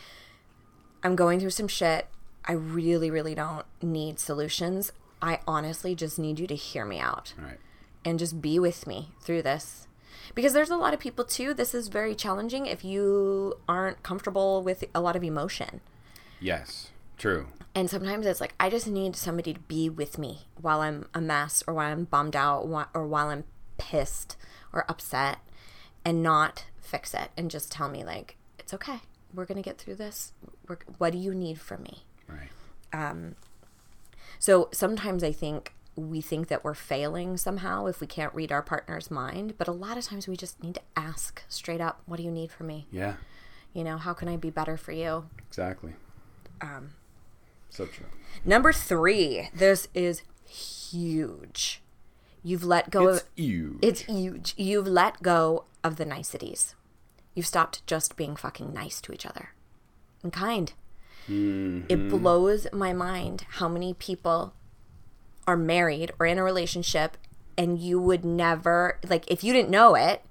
i'm 1.01 1.15
going 1.15 1.39
through 1.39 1.49
some 1.49 1.67
shit 1.67 2.07
i 2.45 2.51
really 2.51 3.09
really 3.09 3.33
don't 3.33 3.65
need 3.81 4.19
solutions 4.19 4.91
i 5.23 5.39
honestly 5.47 5.95
just 5.95 6.19
need 6.19 6.37
you 6.39 6.45
to 6.45 6.55
hear 6.55 6.85
me 6.85 6.99
out 6.99 7.33
Right. 7.37 7.57
and 8.05 8.19
just 8.19 8.39
be 8.41 8.59
with 8.59 8.85
me 8.85 9.09
through 9.21 9.41
this 9.41 9.87
because 10.35 10.53
there's 10.53 10.69
a 10.69 10.77
lot 10.77 10.93
of 10.93 10.99
people 10.99 11.25
too 11.25 11.53
this 11.55 11.73
is 11.73 11.87
very 11.87 12.13
challenging 12.13 12.67
if 12.67 12.83
you 12.85 13.55
aren't 13.67 14.03
comfortable 14.03 14.61
with 14.61 14.83
a 14.93 15.01
lot 15.01 15.15
of 15.15 15.23
emotion 15.23 15.81
Yes. 16.39 16.91
True. 17.17 17.47
and 17.73 17.89
sometimes 17.89 18.25
it's 18.25 18.41
like 18.41 18.53
I 18.59 18.69
just 18.69 18.85
need 18.87 19.15
somebody 19.15 19.53
to 19.53 19.59
be 19.61 19.89
with 19.89 20.17
me 20.17 20.45
while 20.61 20.81
I'm 20.81 21.07
a 21.13 21.21
mess 21.21 21.63
or 21.65 21.73
while 21.73 21.89
I'm 21.91 22.03
bummed 22.03 22.35
out 22.35 22.63
or 22.93 23.07
while 23.07 23.29
I'm 23.29 23.45
pissed 23.77 24.35
or 24.73 24.83
upset 24.89 25.37
and 26.03 26.21
not 26.21 26.65
fix 26.81 27.13
it 27.13 27.29
and 27.37 27.49
just 27.49 27.71
tell 27.71 27.87
me 27.89 28.03
like 28.03 28.35
it's 28.59 28.73
okay. 28.73 28.99
We're 29.33 29.45
going 29.45 29.55
to 29.63 29.67
get 29.69 29.77
through 29.77 29.95
this. 29.95 30.33
We're, 30.67 30.77
what 30.97 31.13
do 31.13 31.17
you 31.17 31.33
need 31.33 31.59
from 31.61 31.83
me? 31.83 32.03
Right. 32.27 32.49
Um, 32.91 33.35
So 34.43 34.67
sometimes 34.73 35.23
I 35.23 35.31
think 35.31 35.73
we 35.95 36.19
think 36.19 36.49
that 36.49 36.65
we're 36.65 36.73
failing 36.73 37.37
somehow 37.37 37.85
if 37.85 38.01
we 38.01 38.07
can't 38.07 38.35
read 38.35 38.51
our 38.51 38.61
partner's 38.61 39.09
mind, 39.09 39.57
but 39.57 39.69
a 39.69 39.71
lot 39.71 39.97
of 39.97 40.03
times 40.03 40.27
we 40.27 40.35
just 40.35 40.61
need 40.61 40.75
to 40.75 40.81
ask 40.97 41.41
straight 41.47 41.79
up, 41.79 42.01
what 42.07 42.17
do 42.17 42.23
you 42.23 42.29
need 42.29 42.51
from 42.51 42.67
me? 42.67 42.85
Yeah. 42.91 43.13
You 43.71 43.85
know, 43.85 43.95
how 43.95 44.11
can 44.11 44.27
I 44.27 44.35
be 44.35 44.49
better 44.49 44.75
for 44.75 44.91
you? 44.91 45.29
Exactly. 45.47 45.93
Um. 46.59 46.89
So 47.69 47.85
true. 47.85 48.07
Number 48.43 48.73
3. 48.73 49.47
This 49.55 49.87
is 49.93 50.23
huge. 50.45 51.81
You've 52.43 52.65
let 52.65 52.89
go 52.89 53.07
It's 53.07 53.21
of 53.21 53.29
you. 53.37 53.79
It's 53.81 54.01
huge. 54.01 54.55
You've 54.57 54.87
let 54.87 55.23
go 55.23 55.63
of 55.85 55.95
the 55.95 56.03
niceties. 56.03 56.75
You've 57.33 57.47
stopped 57.47 57.87
just 57.87 58.17
being 58.17 58.35
fucking 58.35 58.73
nice 58.73 58.99
to 59.03 59.13
each 59.13 59.25
other 59.25 59.51
and 60.21 60.33
kind. 60.33 60.73
It 61.27 62.09
blows 62.09 62.67
my 62.73 62.93
mind 62.93 63.45
how 63.51 63.67
many 63.69 63.93
people 63.93 64.53
are 65.47 65.57
married 65.57 66.11
or 66.19 66.25
in 66.25 66.37
a 66.37 66.43
relationship 66.43 67.17
and 67.57 67.77
you 67.79 67.99
would 68.01 68.25
never, 68.25 68.99
like, 69.07 69.29
if 69.29 69.43
you 69.43 69.53
didn't 69.53 69.69
know 69.69 69.95
it, 69.95 70.23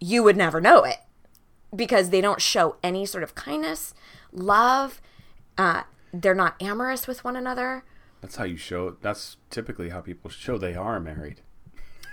you 0.00 0.22
would 0.22 0.36
never 0.36 0.60
know 0.60 0.82
it 0.84 0.98
because 1.74 2.10
they 2.10 2.20
don't 2.20 2.40
show 2.40 2.76
any 2.82 3.06
sort 3.06 3.22
of 3.22 3.34
kindness, 3.34 3.94
love. 4.32 5.00
Uh, 5.56 5.82
they're 6.12 6.34
not 6.34 6.60
amorous 6.60 7.06
with 7.06 7.22
one 7.24 7.36
another, 7.36 7.84
That's 8.20 8.36
how 8.36 8.44
you 8.44 8.56
show. 8.56 8.96
That's 9.02 9.36
typically 9.50 9.90
how 9.90 10.00
people 10.00 10.30
show 10.30 10.58
they 10.58 10.74
are 10.74 10.98
married. 11.00 11.40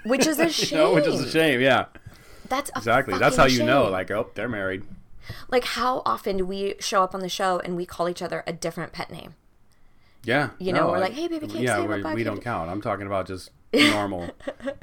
which 0.05 0.27
is 0.27 0.39
a 0.39 0.45
You 0.45 0.49
shame. 0.51 0.77
know, 0.79 0.93
which 0.93 1.07
is 1.07 1.19
a 1.21 1.29
shame. 1.29 1.59
Yeah. 1.61 1.85
That's 2.49 2.69
a 2.75 2.77
Exactly. 2.77 3.17
That's 3.17 3.37
how 3.37 3.45
you 3.45 3.63
know. 3.63 3.89
Like, 3.89 4.11
oh, 4.11 4.29
they're 4.35 4.49
married. 4.49 4.83
Like, 5.49 5.65
how 5.65 6.01
often 6.05 6.37
do 6.37 6.45
we 6.45 6.75
show 6.79 7.03
up 7.03 7.13
on 7.13 7.21
the 7.21 7.29
show 7.29 7.59
and 7.59 7.75
we 7.75 7.85
call 7.85 8.09
each 8.09 8.21
other 8.21 8.43
a 8.47 8.53
different 8.53 8.91
pet 8.93 9.11
name? 9.11 9.35
Yeah. 10.23 10.49
You 10.59 10.73
know, 10.73 10.87
we're 10.87 10.97
I- 10.97 11.01
like, 11.01 11.13
"Hey, 11.13 11.27
baby, 11.27 11.47
can't 11.47 11.61
yeah, 11.61 12.13
we 12.13 12.23
don't 12.23 12.41
count. 12.41 12.69
I'm 12.69 12.81
talking 12.81 13.07
about 13.07 13.27
just 13.27 13.49
normal 13.73 14.29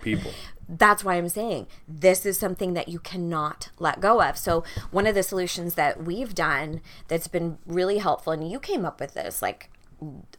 people. 0.02 0.32
That's 0.68 1.04
why 1.04 1.14
I'm 1.14 1.28
saying 1.28 1.66
this 1.86 2.26
is 2.26 2.38
something 2.38 2.74
that 2.74 2.88
you 2.88 2.98
cannot 2.98 3.70
let 3.78 4.00
go 4.00 4.22
of. 4.22 4.36
So, 4.36 4.64
one 4.90 5.06
of 5.06 5.14
the 5.14 5.22
solutions 5.22 5.74
that 5.74 6.02
we've 6.02 6.34
done 6.34 6.80
that's 7.06 7.28
been 7.28 7.58
really 7.66 7.98
helpful, 7.98 8.32
and 8.32 8.50
you 8.50 8.58
came 8.58 8.84
up 8.84 9.00
with 9.00 9.14
this 9.14 9.40
like 9.40 9.70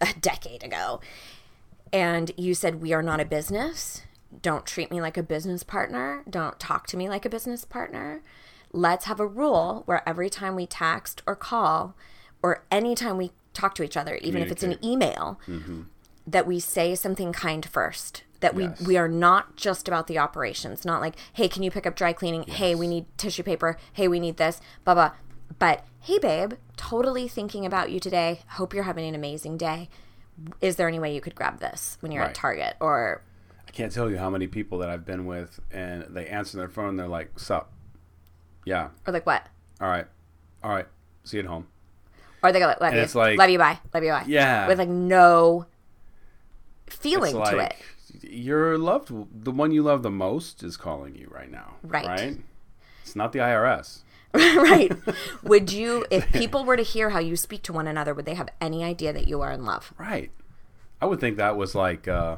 a 0.02 0.14
decade 0.20 0.64
ago, 0.64 1.00
and 1.94 2.32
you 2.38 2.54
said, 2.54 2.82
We 2.82 2.94
are 2.94 3.04
not 3.04 3.20
a 3.20 3.26
business. 3.26 4.04
Don't 4.42 4.66
treat 4.66 4.92
me 4.92 5.02
like 5.02 5.18
a 5.18 5.24
business 5.24 5.64
partner. 5.64 6.24
Don't 6.30 6.60
talk 6.60 6.86
to 6.88 6.98
me 6.98 7.10
like 7.10 7.26
a 7.26 7.30
business 7.30 7.66
partner. 7.66 8.22
Let's 8.72 9.06
have 9.06 9.20
a 9.20 9.26
rule 9.28 9.84
where 9.86 10.08
every 10.08 10.30
time 10.30 10.56
we 10.56 10.66
text 10.68 11.22
or 11.26 11.36
call, 11.36 11.96
or 12.44 12.64
anytime 12.72 13.18
we 13.18 13.32
talk 13.54 13.74
to 13.76 13.84
each 13.84 13.98
other, 13.98 14.16
even 14.18 14.42
if 14.42 14.52
it's 14.52 14.64
an 14.64 14.78
email, 14.84 15.40
mm-hmm. 15.48 15.84
that 16.28 16.46
we 16.46 16.60
say 16.60 16.94
something 16.96 17.34
kind 17.34 17.66
first. 17.66 18.24
That 18.42 18.56
we, 18.56 18.64
Yes. 18.66 18.82
we 18.82 18.96
are 18.96 19.10
not 19.10 19.58
just 19.58 19.88
about 19.90 20.08
the 20.08 20.18
operations. 20.18 20.86
Not 20.86 21.02
like, 21.02 21.16
hey, 21.34 21.50
can 21.50 21.62
you 21.64 21.72
pick 21.72 21.86
up 21.86 21.96
dry 21.96 22.14
cleaning? 22.14 22.44
Hey, 22.44 22.74
we 22.74 22.88
need 22.88 23.06
tissue 23.18 23.44
paper. 23.44 23.76
Hey, 23.92 24.08
we 24.08 24.20
need 24.20 24.38
this. 24.38 24.62
Blah 24.86 24.94
blah. 24.94 25.12
But 25.58 25.84
hey, 26.02 26.20
babe, 26.20 26.54
totally 26.78 27.28
thinking 27.28 27.66
about 27.66 27.92
you 27.92 28.00
today. 28.00 28.42
Hope 28.52 28.74
you're 28.74 28.84
having 28.84 29.06
an 29.06 29.16
amazing 29.16 29.58
day. 29.58 29.90
Is 30.62 30.78
there 30.78 30.88
any 30.88 31.00
way 31.00 31.14
you 31.14 31.20
could 31.20 31.36
grab 31.36 31.60
this 31.60 31.98
when 32.00 32.14
you're 32.14 32.22
Right. 32.22 32.30
at 32.30 32.36
Target 32.36 32.76
or 32.80 33.24
I 33.68 33.72
can't 33.72 33.92
tell 33.92 34.10
you 34.10 34.18
how 34.18 34.30
many 34.30 34.48
people 34.48 34.78
that 34.80 34.90
I've 34.90 35.06
been 35.06 35.26
with, 35.26 35.60
and 35.70 36.06
they 36.10 36.26
answer 36.28 36.58
their 36.58 36.70
phone. 36.70 36.96
They're 36.96 37.08
like, 37.08 37.38
"Sup? 37.38 37.72
Yeah. 38.70 38.90
or 39.08 39.14
like 39.14 39.26
what? 39.26 39.44
All 39.82 39.88
right. 39.90 40.06
All 40.64 40.72
right. 40.72 40.86
See 41.24 41.38
you 41.38 41.44
at 41.44 41.50
home." 41.50 41.68
Or 42.44 42.52
they 42.54 42.60
go 42.60 42.68
like, 42.68 42.80
love 42.80 42.90
And 42.90 42.98
you, 42.98 43.04
it's 43.04 43.16
like- 43.16 43.38
love 43.38 43.50
you, 43.50 43.58
bye, 43.58 43.80
love 43.94 44.04
you, 44.04 44.12
bye. 44.12 44.24
Yeah. 44.28 44.68
with 44.68 44.78
like 44.80 44.88
no 44.88 45.66
feeling 46.88 47.36
it's 47.36 47.50
to 47.50 47.56
like 47.58 47.76
it. 48.24 48.32
your 48.32 48.78
loved, 48.78 49.12
the 49.44 49.52
one 49.52 49.72
you 49.72 49.84
love 49.84 50.04
the 50.04 50.10
most, 50.12 50.64
is 50.64 50.78
calling 50.78 51.16
you 51.16 51.28
right 51.30 51.52
now. 51.52 51.76
Right. 51.84 52.08
Right. 52.08 52.38
It's 53.04 53.16
not 53.16 53.34
the 53.34 53.40
IRS. 53.40 54.04
right. 54.34 54.92
Would 55.44 55.72
you, 55.74 56.06
if 56.12 56.32
people 56.32 56.64
were 56.64 56.78
to 56.78 56.84
hear 56.84 57.10
how 57.10 57.20
you 57.20 57.36
speak 57.36 57.64
to 57.64 57.74
one 57.74 57.88
another, 57.88 58.14
would 58.14 58.26
they 58.26 58.36
have 58.36 58.50
any 58.62 58.84
idea 58.84 59.12
that 59.12 59.28
you 59.28 59.42
are 59.42 59.52
in 59.52 59.66
love? 59.66 59.94
Right. 59.98 60.32
I 61.02 61.08
would 61.08 61.20
think 61.20 61.38
that 61.38 61.58
was 61.58 61.74
like, 61.76 62.08
uh, 62.08 62.38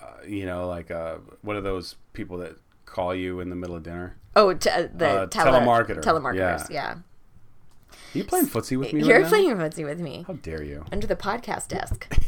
uh, 0.00 0.06
you 0.26 0.46
know, 0.46 0.68
like 0.68 0.90
uh, 0.90 1.16
one 1.42 1.56
of 1.56 1.64
those 1.64 1.96
people 2.12 2.38
that 2.38 2.56
call 2.92 3.14
you 3.14 3.40
in 3.40 3.50
the 3.50 3.56
middle 3.56 3.74
of 3.76 3.82
dinner. 3.82 4.16
Oh, 4.36 4.54
t- 4.54 4.70
uh, 4.70 4.88
the 4.94 5.08
Uh, 5.08 5.26
tele- 5.26 5.50
telemarketer. 5.60 6.00
Telemarketers, 6.02 6.70
Yeah. 6.70 6.94
yeah. 6.94 6.94
Are 6.94 8.18
you 8.18 8.24
playing 8.24 8.46
footsie 8.46 8.78
with 8.78 8.92
me 8.92 9.02
You're 9.04 9.20
right 9.20 9.28
playing 9.28 9.56
footsie 9.56 9.84
with 9.84 9.98
me 10.00 10.24
How 10.26 10.34
dare 10.34 10.62
you? 10.62 10.84
under 10.92 11.06
the 11.06 11.16
podcast 11.16 11.68
desk. 11.68 12.06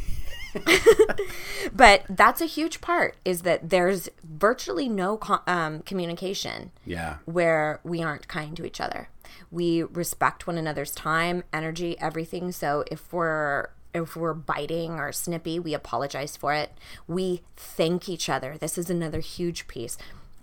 but 1.73 2.03
that's 2.09 2.41
a 2.41 2.45
huge 2.45 2.79
part 2.81 3.15
is 3.25 3.41
that 3.41 3.69
there's 3.69 4.07
virtually 4.23 4.87
no 4.87 5.19
um, 5.47 5.81
communication 5.81 6.71
Yeah. 6.85 7.17
where 7.25 7.79
we 7.83 8.01
aren't 8.01 8.27
kind 8.27 8.55
to 8.57 8.65
each 8.65 8.79
other. 8.79 9.09
We 9.51 9.83
respect 9.83 10.47
one 10.47 10.57
another's 10.57 10.91
time, 10.91 11.43
energy, 11.51 11.99
everything. 11.99 12.51
So 12.51 12.83
if 12.91 13.11
we're 13.13 13.67
if 13.93 14.15
we're 14.15 14.33
biting 14.33 14.91
or 14.99 15.11
snippy, 15.13 15.57
we 15.57 15.73
apologize 15.73 16.35
for 16.35 16.53
it. 16.53 16.71
We 17.07 17.41
thank 17.55 18.09
each 18.09 18.27
other. 18.29 18.57
This 18.57 18.77
is 18.77 18.89
another 18.89 19.19
huge 19.21 19.67
piece. 19.67 19.97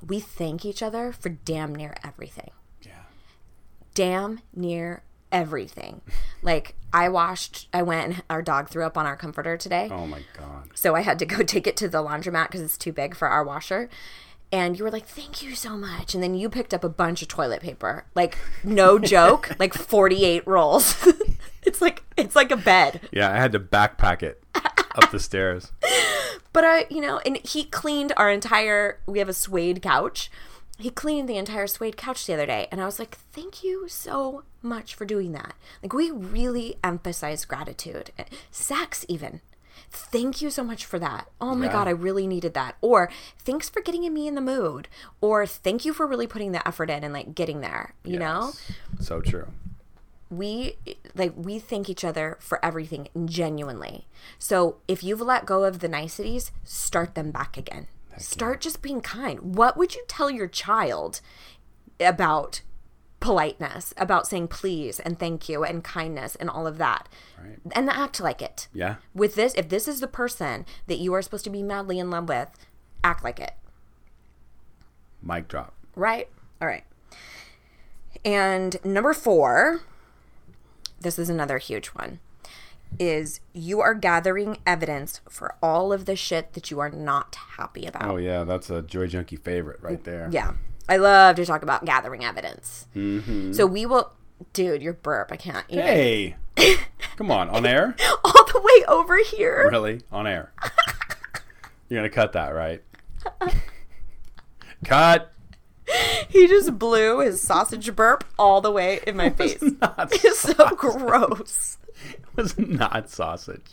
We 0.07 0.21
thank 0.21 0.65
each 0.65 0.83
other 0.83 1.13
for 1.13 1.29
damn 1.29 1.75
near 1.75 1.95
everything 2.05 2.51
Yeah. 2.83 2.93
damn 3.95 4.41
near 4.55 5.03
everything. 5.31 6.01
Like 6.45 6.75
I 6.93 7.09
washed, 7.09 7.69
I 7.73 7.83
went 7.85 8.13
and 8.15 8.23
our 8.29 8.43
dog 8.43 8.69
threw 8.69 8.83
up 8.85 8.99
on 8.99 9.07
our 9.07 9.15
comforter 9.17 9.57
today. 9.57 9.89
Oh 9.93 10.09
my 10.09 10.23
god. 10.37 10.71
So 10.75 10.97
I 10.97 11.03
had 11.03 11.21
to 11.21 11.25
go 11.25 11.43
take 11.45 11.69
it 11.69 11.77
to 11.77 11.89
the 11.89 11.99
laundromat 12.03 12.49
because 12.49 12.61
it's 12.61 12.77
too 12.77 12.93
big 12.93 13.15
for 13.15 13.29
our 13.29 13.45
washer. 13.45 13.89
And 14.53 14.79
you 14.79 14.85
were 14.85 14.91
like, 14.91 15.07
thank 15.07 15.43
you 15.43 15.55
so 15.55 15.79
much. 15.79 16.15
And 16.15 16.23
then 16.23 16.35
you 16.35 16.51
picked 16.51 16.75
up 16.75 16.85
a 16.85 16.89
bunch 16.89 17.23
of 17.23 17.29
toilet 17.29 17.63
paper. 17.63 18.05
Like, 18.15 18.37
no 18.63 18.99
joke, 19.15 19.57
like 19.59 19.73
48 19.73 20.47
rolls. 20.47 20.95
it's 21.63 21.81
like, 21.81 22.05
it's 22.19 22.37
like 22.37 22.51
a 22.51 22.57
bed. 22.57 23.01
Yeah, 23.11 23.33
I 23.33 23.37
had 23.37 23.53
to 23.53 23.61
backpack 23.61 24.23
it 24.23 24.43
up 24.55 25.11
the 25.11 25.19
stairs. 25.19 25.73
But 26.53 26.65
I, 26.65 26.87
you 26.91 27.01
know, 27.01 27.19
and 27.25 27.39
he 27.39 27.65
cleaned 27.65 28.13
our 28.17 28.31
entire. 28.31 28.99
We 29.07 29.21
have 29.21 29.29
a 29.29 29.33
suede 29.33 29.81
couch. 29.81 30.31
He 30.79 30.91
cleaned 30.91 31.29
the 31.29 31.39
entire 31.39 31.67
suede 31.67 31.97
couch 31.97 32.27
the 32.27 32.35
other 32.35 32.47
day, 32.47 32.69
and 32.71 32.81
I 32.81 32.85
was 32.85 32.99
like, 32.99 33.17
"Thank 33.33 33.65
you 33.65 33.89
so 33.89 34.45
much 34.61 34.95
for 34.95 35.05
doing 35.05 35.33
that." 35.33 35.55
Like 35.83 35.95
we 35.95 36.11
really 36.11 36.77
emphasize 36.85 37.45
gratitude, 37.47 38.11
sex 38.51 39.07
even. 39.09 39.41
Thank 39.91 40.41
you 40.43 40.51
so 40.51 40.63
much 40.63 40.85
for 40.85 40.99
that. 40.99 41.29
Oh 41.41 41.55
my 41.55 41.67
Yeah. 41.67 41.73
god, 41.73 41.89
I 41.89 41.93
really 41.93 42.27
needed 42.27 42.55
that. 42.55 42.77
Or 42.81 43.11
thanks 43.39 43.69
for 43.69 43.81
getting 43.83 44.13
me 44.13 44.27
in 44.27 44.35
the 44.35 44.41
mood. 44.41 44.89
Or 45.21 45.47
thank 45.47 45.85
you 45.85 45.93
for 45.93 46.07
really 46.07 46.27
putting 46.27 46.53
the 46.53 46.67
effort 46.67 46.91
in 46.91 47.05
and 47.05 47.13
like 47.13 47.35
getting 47.35 47.61
there. 47.61 47.95
You 48.05 48.19
know, 48.19 48.53
So 49.01 49.21
true. 49.21 49.49
we 50.31 50.77
like 51.15 51.33
we 51.37 51.59
thank 51.59 51.89
each 51.91 52.05
other 52.05 52.37
for 52.41 52.65
everything 52.65 53.09
genuinely. 53.27 54.07
So 54.39 54.77
if 54.89 55.03
you've 55.05 55.21
let 55.21 55.45
go 55.47 55.65
of 55.65 55.81
the 55.81 55.89
niceties, 55.89 56.53
start 56.65 57.15
them 57.15 57.31
back 57.31 57.57
again. 57.57 57.87
start 58.19 58.61
just 58.61 58.83
being 58.83 59.01
kind. 59.01 59.55
What 59.57 59.77
would 59.77 59.95
you 59.95 60.05
tell 60.07 60.31
your 60.31 60.47
child 60.47 61.21
about 61.99 62.61
politeness, 63.23 63.95
about 63.97 64.27
saying 64.27 64.49
please 64.49 65.01
and 65.01 65.19
thank 65.19 65.49
you 65.49 65.65
and 65.65 65.83
kindness 65.83 66.37
and 66.37 66.51
all 66.51 66.67
of 66.67 66.77
that? 66.77 67.09
Right. 67.43 67.59
And 67.73 67.89
act 67.89 68.21
like 68.21 68.43
it. 68.43 68.69
Yeah. 68.75 68.97
With 69.15 69.35
this, 69.35 69.55
if 69.55 69.71
this 69.71 69.89
is 69.89 70.01
the 70.01 70.07
person 70.07 70.67
that 70.89 70.99
you 70.99 71.15
are 71.15 71.23
supposed 71.23 71.45
to 71.45 71.51
be 71.51 71.63
madly 71.63 71.99
in 71.99 72.11
love 72.11 72.29
with, 72.29 72.51
act 73.03 73.25
like 73.25 73.41
it. 73.41 73.53
Mic 75.23 75.49
drop. 75.49 75.73
Right? 75.97 76.29
All 76.61 76.69
right. 76.69 76.85
And 78.25 78.77
number 78.85 79.15
four, 79.15 79.81
this 81.01 81.19
is 81.19 81.29
another 81.29 81.59
huge 81.59 81.89
one, 81.89 82.21
is 82.99 83.41
you 83.53 83.81
are 83.81 83.95
gathering 83.95 84.59
evidence 84.67 85.21
for 85.29 85.55
all 85.63 85.93
of 85.93 86.05
the 86.05 86.15
shit 86.15 86.53
that 86.53 86.71
you 86.71 86.79
are 86.79 86.91
not 86.91 87.37
happy 87.57 87.87
about. 87.87 88.09
Oh 88.09 88.17
yeah, 88.17 88.45
that's 88.45 88.71
a 88.71 88.83
Joy 88.83 89.07
Junkie 89.07 89.37
favorite 89.37 89.83
right 89.83 90.05
there. 90.05 90.29
Yeah. 90.31 90.53
I 90.89 90.97
love 90.97 91.37
to 91.37 91.47
talk 91.47 91.63
about 91.63 91.85
gathering 91.85 92.25
evidence. 92.25 92.87
Mm-hmm. 92.97 93.53
So 93.53 93.67
we 93.67 93.87
will, 93.87 94.13
dude, 94.53 94.83
your 94.83 94.95
burp, 94.95 95.31
I 95.33 95.37
can't 95.37 95.65
even. 95.69 95.85
Hey, 95.85 96.37
come 97.17 97.31
on, 97.31 97.49
on 97.51 97.65
air? 97.67 97.97
All 98.25 98.45
the 98.53 98.61
way 98.61 98.85
over 98.87 99.19
here. 99.19 99.69
Really? 99.71 100.03
On 100.11 100.27
air? 100.27 100.53
You're 101.89 101.99
gonna 101.99 102.11
cut 102.11 102.33
that, 102.33 102.49
right? 102.51 102.83
cut. 104.85 105.33
He 106.29 106.49
just 106.49 106.79
blew 106.79 107.21
his 107.21 107.43
sausage 107.43 107.95
burp 107.95 108.25
all 108.39 108.61
the 108.61 108.71
way 108.71 109.01
in 109.07 109.17
my 109.17 109.31
face. 109.31 109.63
It's 109.99 110.39
so 110.39 110.69
gross. 110.71 111.79
It 112.05 112.25
was 112.35 112.59
not 112.59 113.11
sausage. 113.11 113.67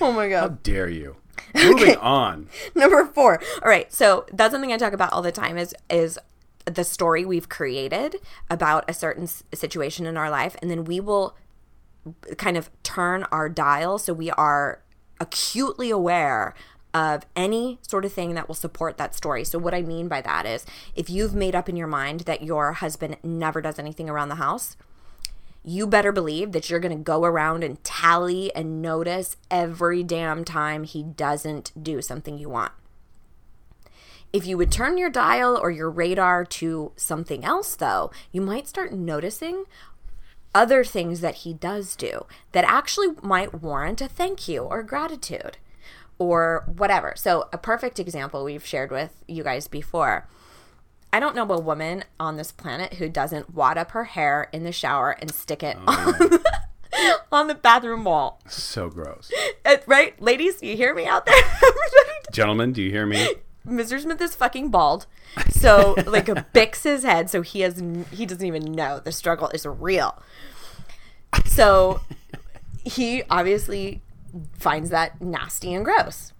Oh 0.00 0.12
my 0.12 0.28
god! 0.28 0.40
How 0.40 0.48
dare 0.62 0.88
you? 0.88 1.16
Moving 1.54 1.96
on. 1.96 2.48
Number 2.74 3.06
four. 3.06 3.40
All 3.62 3.68
right. 3.70 3.90
So 3.92 4.26
that's 4.32 4.52
something 4.52 4.72
I 4.72 4.76
talk 4.76 4.92
about 4.92 5.12
all 5.12 5.22
the 5.22 5.32
time 5.32 5.56
is 5.56 5.74
is 5.88 6.18
the 6.64 6.84
story 6.84 7.24
we've 7.24 7.48
created 7.48 8.16
about 8.48 8.84
a 8.88 8.94
certain 8.94 9.26
situation 9.26 10.06
in 10.06 10.16
our 10.16 10.30
life, 10.30 10.56
and 10.62 10.70
then 10.70 10.84
we 10.84 11.00
will 11.00 11.36
kind 12.36 12.56
of 12.56 12.70
turn 12.82 13.24
our 13.32 13.48
dial 13.48 13.98
so 13.98 14.12
we 14.12 14.30
are 14.30 14.82
acutely 15.20 15.90
aware 15.90 16.54
of 16.92 17.26
any 17.34 17.78
sort 17.82 18.04
of 18.04 18.12
thing 18.12 18.34
that 18.34 18.46
will 18.46 18.54
support 18.54 18.98
that 18.98 19.14
story. 19.14 19.44
So 19.44 19.58
what 19.58 19.74
I 19.74 19.82
mean 19.82 20.06
by 20.06 20.20
that 20.20 20.46
is 20.46 20.64
if 20.94 21.10
you've 21.10 21.34
made 21.34 21.54
up 21.54 21.68
in 21.68 21.76
your 21.76 21.88
mind 21.88 22.20
that 22.20 22.42
your 22.42 22.72
husband 22.74 23.16
never 23.22 23.60
does 23.60 23.78
anything 23.78 24.08
around 24.08 24.28
the 24.28 24.36
house, 24.36 24.76
you 25.64 25.86
better 25.86 26.12
believe 26.12 26.52
that 26.52 26.70
you're 26.70 26.78
going 26.78 26.96
to 26.96 27.02
go 27.02 27.24
around 27.24 27.64
and 27.64 27.82
tally 27.82 28.54
and 28.54 28.80
notice 28.80 29.36
every 29.50 30.02
damn 30.02 30.44
time 30.44 30.84
he 30.84 31.02
doesn't 31.02 31.72
do 31.82 32.00
something 32.00 32.38
you 32.38 32.48
want. 32.48 32.72
If 34.34 34.48
you 34.48 34.58
would 34.58 34.72
turn 34.72 34.98
your 34.98 35.10
dial 35.10 35.56
or 35.56 35.70
your 35.70 35.88
radar 35.88 36.44
to 36.44 36.90
something 36.96 37.44
else, 37.44 37.76
though, 37.76 38.10
you 38.32 38.40
might 38.40 38.66
start 38.66 38.92
noticing 38.92 39.62
other 40.52 40.82
things 40.82 41.20
that 41.20 41.36
he 41.36 41.54
does 41.54 41.94
do 41.94 42.26
that 42.50 42.64
actually 42.64 43.10
might 43.22 43.62
warrant 43.62 44.00
a 44.00 44.08
thank 44.08 44.48
you 44.48 44.62
or 44.62 44.82
gratitude 44.82 45.58
or 46.18 46.64
whatever. 46.66 47.12
So, 47.16 47.48
a 47.52 47.58
perfect 47.58 48.00
example 48.00 48.42
we've 48.42 48.66
shared 48.66 48.90
with 48.90 49.22
you 49.28 49.44
guys 49.44 49.68
before. 49.68 50.26
I 51.12 51.20
don't 51.20 51.36
know 51.36 51.48
a 51.48 51.60
woman 51.60 52.02
on 52.18 52.36
this 52.36 52.50
planet 52.50 52.94
who 52.94 53.08
doesn't 53.08 53.54
wad 53.54 53.78
up 53.78 53.92
her 53.92 54.02
hair 54.02 54.48
in 54.52 54.64
the 54.64 54.72
shower 54.72 55.12
and 55.12 55.30
stick 55.30 55.62
it 55.62 55.76
on, 55.86 56.40
on 57.30 57.46
the 57.46 57.54
bathroom 57.54 58.02
wall. 58.02 58.40
So 58.48 58.90
gross. 58.90 59.30
Uh, 59.64 59.76
right? 59.86 60.20
Ladies, 60.20 60.60
you 60.60 60.76
hear 60.76 60.92
me 60.92 61.06
out 61.06 61.24
there? 61.24 61.40
Gentlemen, 62.32 62.72
do 62.72 62.82
you 62.82 62.90
hear 62.90 63.06
me? 63.06 63.28
Mr. 63.66 64.00
Smith 64.00 64.20
is 64.20 64.34
fucking 64.34 64.70
bald, 64.70 65.06
so 65.50 65.94
like 66.06 66.52
bicks 66.52 66.82
his 66.82 67.02
head, 67.02 67.30
so 67.30 67.42
he 67.42 67.60
has 67.60 67.82
he 68.10 68.26
doesn't 68.26 68.46
even 68.46 68.72
know 68.72 69.00
the 69.00 69.12
struggle 69.12 69.48
is 69.48 69.66
real. 69.66 70.22
So 71.46 72.00
he 72.84 73.22
obviously 73.30 74.02
finds 74.58 74.90
that 74.90 75.20
nasty 75.20 75.72
and 75.72 75.84
gross. 75.84 76.32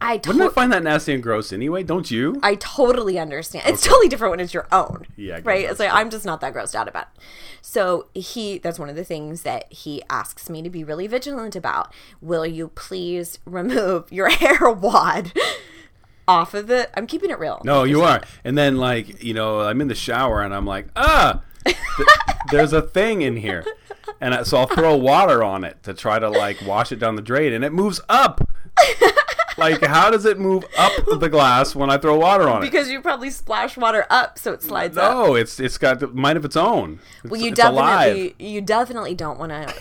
I 0.00 0.20
Wouldn't 0.24 0.40
I 0.40 0.48
find 0.50 0.72
that 0.72 0.84
nasty 0.84 1.12
and 1.12 1.22
gross 1.22 1.52
anyway? 1.52 1.82
Don't 1.82 2.08
you? 2.08 2.38
I 2.40 2.54
totally 2.54 3.18
understand. 3.18 3.64
It's 3.66 3.82
totally 3.82 4.08
different 4.08 4.30
when 4.30 4.40
it's 4.40 4.54
your 4.54 4.68
own. 4.70 5.06
Yeah, 5.16 5.40
right. 5.42 5.64
It's 5.64 5.80
like 5.80 5.90
true. 5.90 5.98
I'm 5.98 6.08
just 6.10 6.24
not 6.24 6.40
that 6.40 6.54
grossed 6.54 6.76
out 6.76 6.86
about. 6.86 7.08
It. 7.16 7.22
So 7.62 8.06
he 8.14 8.58
that's 8.58 8.78
one 8.78 8.88
of 8.88 8.94
the 8.94 9.04
things 9.04 9.42
that 9.42 9.70
he 9.72 10.02
asks 10.08 10.48
me 10.48 10.62
to 10.62 10.70
be 10.70 10.84
really 10.84 11.08
vigilant 11.08 11.56
about. 11.56 11.92
Will 12.20 12.46
you 12.46 12.68
please 12.68 13.40
remove 13.44 14.10
your 14.12 14.28
hair 14.28 14.70
wad 14.70 15.32
off 16.28 16.54
of 16.54 16.68
the? 16.68 16.88
I'm 16.96 17.06
keeping 17.08 17.30
it 17.30 17.38
real. 17.40 17.60
No, 17.64 17.82
you 17.84 18.02
are. 18.02 18.22
And 18.44 18.56
then, 18.56 18.76
like, 18.76 19.22
you 19.24 19.34
know, 19.34 19.60
I'm 19.62 19.80
in 19.80 19.88
the 19.88 19.94
shower 19.96 20.42
and 20.42 20.54
I'm 20.54 20.66
like, 20.66 20.86
ah, 20.94 21.42
th- 21.64 21.76
there's 22.50 22.72
a 22.72 22.82
thing 22.82 23.22
in 23.22 23.36
here. 23.36 23.64
And 24.20 24.34
I, 24.34 24.42
so 24.44 24.58
I'll 24.58 24.66
throw 24.66 24.96
water 24.96 25.42
on 25.42 25.64
it 25.64 25.82
to 25.84 25.94
try 25.94 26.18
to, 26.18 26.28
like, 26.28 26.60
wash 26.62 26.92
it 26.92 26.96
down 27.00 27.16
the 27.16 27.22
drain. 27.22 27.52
And 27.52 27.64
it 27.64 27.72
moves 27.72 28.00
up. 28.08 28.48
like, 29.58 29.82
how 29.82 30.10
does 30.10 30.24
it 30.24 30.38
move 30.38 30.64
up 30.78 30.92
the 31.18 31.28
glass 31.28 31.74
when 31.74 31.90
I 31.90 31.98
throw 31.98 32.16
water 32.18 32.48
on 32.48 32.58
it? 32.58 32.66
Because 32.66 32.90
you 32.90 33.00
probably 33.00 33.30
splash 33.30 33.76
water 33.76 34.06
up, 34.10 34.38
so 34.38 34.52
it 34.52 34.62
slides 34.62 34.96
up. 34.96 35.12
No, 35.12 35.34
it's 35.34 35.58
it's 35.58 35.78
got 35.78 36.02
a 36.02 36.06
mind 36.08 36.36
of 36.38 36.44
its 36.44 36.56
own. 36.56 37.00
It's, 37.24 37.30
Well, 37.30 37.40
you 37.40 37.52
definitely 37.54 37.80
alive. 37.82 38.34
you 38.38 38.60
definitely 38.60 39.14
don't 39.14 39.38
want 39.38 39.50
to 39.52 39.74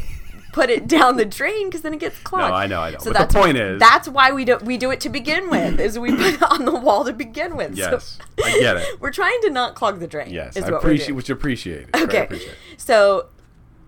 put 0.57 0.69
it 0.71 0.87
down 0.87 1.17
the 1.17 1.25
drain 1.25 1.67
because 1.67 1.81
then 1.81 1.93
it 1.93 1.99
gets 1.99 2.17
clogged. 2.19 2.49
No, 2.51 2.55
I 2.55 2.65
know, 2.67 2.81
I 2.81 2.89
know. 2.91 2.97
So 2.99 3.11
But 3.11 3.13
the 3.13 3.19
that's 3.25 3.35
point 3.35 3.57
is- 3.57 3.79
that's 3.79 4.07
why 4.09 4.31
we 4.31 4.43
do 4.43 4.57
we 4.63 4.77
do 4.77 4.89
it 4.91 4.99
to 5.01 5.09
begin 5.09 5.49
with. 5.49 5.79
Is 5.79 5.99
we 5.99 6.09
put 6.11 6.33
it 6.33 6.41
on 6.43 6.65
the 6.65 6.75
wall 6.75 7.05
to 7.05 7.13
begin 7.13 7.55
with. 7.55 7.77
So 7.77 7.91
Yes, 7.91 8.17
I 8.43 8.59
get 8.59 8.77
it. 8.77 8.87
we're 8.99 9.11
trying 9.11 9.39
to 9.43 9.49
not 9.51 9.75
clog 9.75 9.99
the 9.99 10.07
drain. 10.07 10.31
Yes, 10.33 10.57
is 10.57 10.63
I 10.63 10.71
what 10.71 10.77
appreciate 10.79 11.13
which 11.13 11.29
appreciate. 11.29 11.87
Okay, 11.95 12.23
appreciate 12.23 12.55
so 12.77 13.27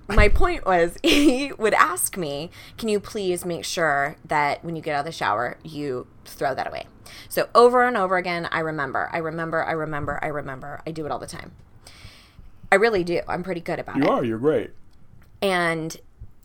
my 0.07 0.27
point 0.29 0.65
was 0.65 0.97
he 1.03 1.51
would 1.57 1.73
ask 1.73 2.17
me, 2.17 2.51
"Can 2.77 2.87
you 2.89 2.99
please 2.99 3.45
make 3.45 3.65
sure 3.65 4.15
that 4.25 4.63
when 4.63 4.75
you 4.75 4.81
get 4.81 4.95
out 4.95 4.99
of 5.01 5.05
the 5.05 5.11
shower, 5.11 5.57
you 5.63 6.07
throw 6.25 6.53
that 6.53 6.67
away?" 6.67 6.85
So 7.27 7.49
over 7.55 7.83
and 7.83 7.97
over 7.97 8.17
again, 8.17 8.47
I 8.51 8.59
remember, 8.59 9.09
I 9.11 9.17
remember, 9.17 9.63
I 9.63 9.71
remember, 9.71 10.19
I 10.23 10.27
remember. 10.27 10.81
I 10.85 10.91
do 10.91 11.05
it 11.05 11.11
all 11.11 11.19
the 11.19 11.27
time. 11.27 11.51
I 12.71 12.75
really 12.75 13.03
do. 13.03 13.21
I'm 13.27 13.41
pretty 13.43 13.61
good 13.61 13.79
about 13.79 13.95
You 13.97 14.03
it. 14.03 14.05
You 14.05 14.11
are. 14.11 14.23
You're 14.23 14.37
great. 14.37 14.71
And 15.41 15.97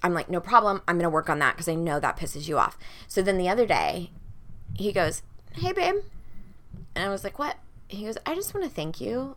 I'm 0.05 0.12
like, 0.12 0.29
no 0.29 0.38
problem. 0.38 0.83
I'm 0.87 0.97
going 0.97 1.05
to 1.05 1.11
work 1.11 1.31
on 1.31 1.38
that 1.40 1.55
because 1.57 1.67
I 1.69 1.75
know 1.75 1.99
that 1.99 2.19
pisses 2.19 2.47
you 2.47 2.59
off. 2.59 2.79
So 3.09 3.23
then 3.23 3.38
the 3.38 3.49
other 3.49 3.67
day, 3.67 4.11
he 4.75 4.93
goes, 4.93 5.23
hey, 5.55 5.73
babe. 5.73 5.97
And 6.95 7.05
I 7.05 7.09
was 7.09 7.25
like, 7.25 7.38
what? 7.38 7.57
He 7.88 8.05
goes, 8.05 8.19
I 8.27 8.35
just 8.35 8.55
want 8.55 8.64
to 8.69 8.71
thank 8.71 9.01
you 9.01 9.37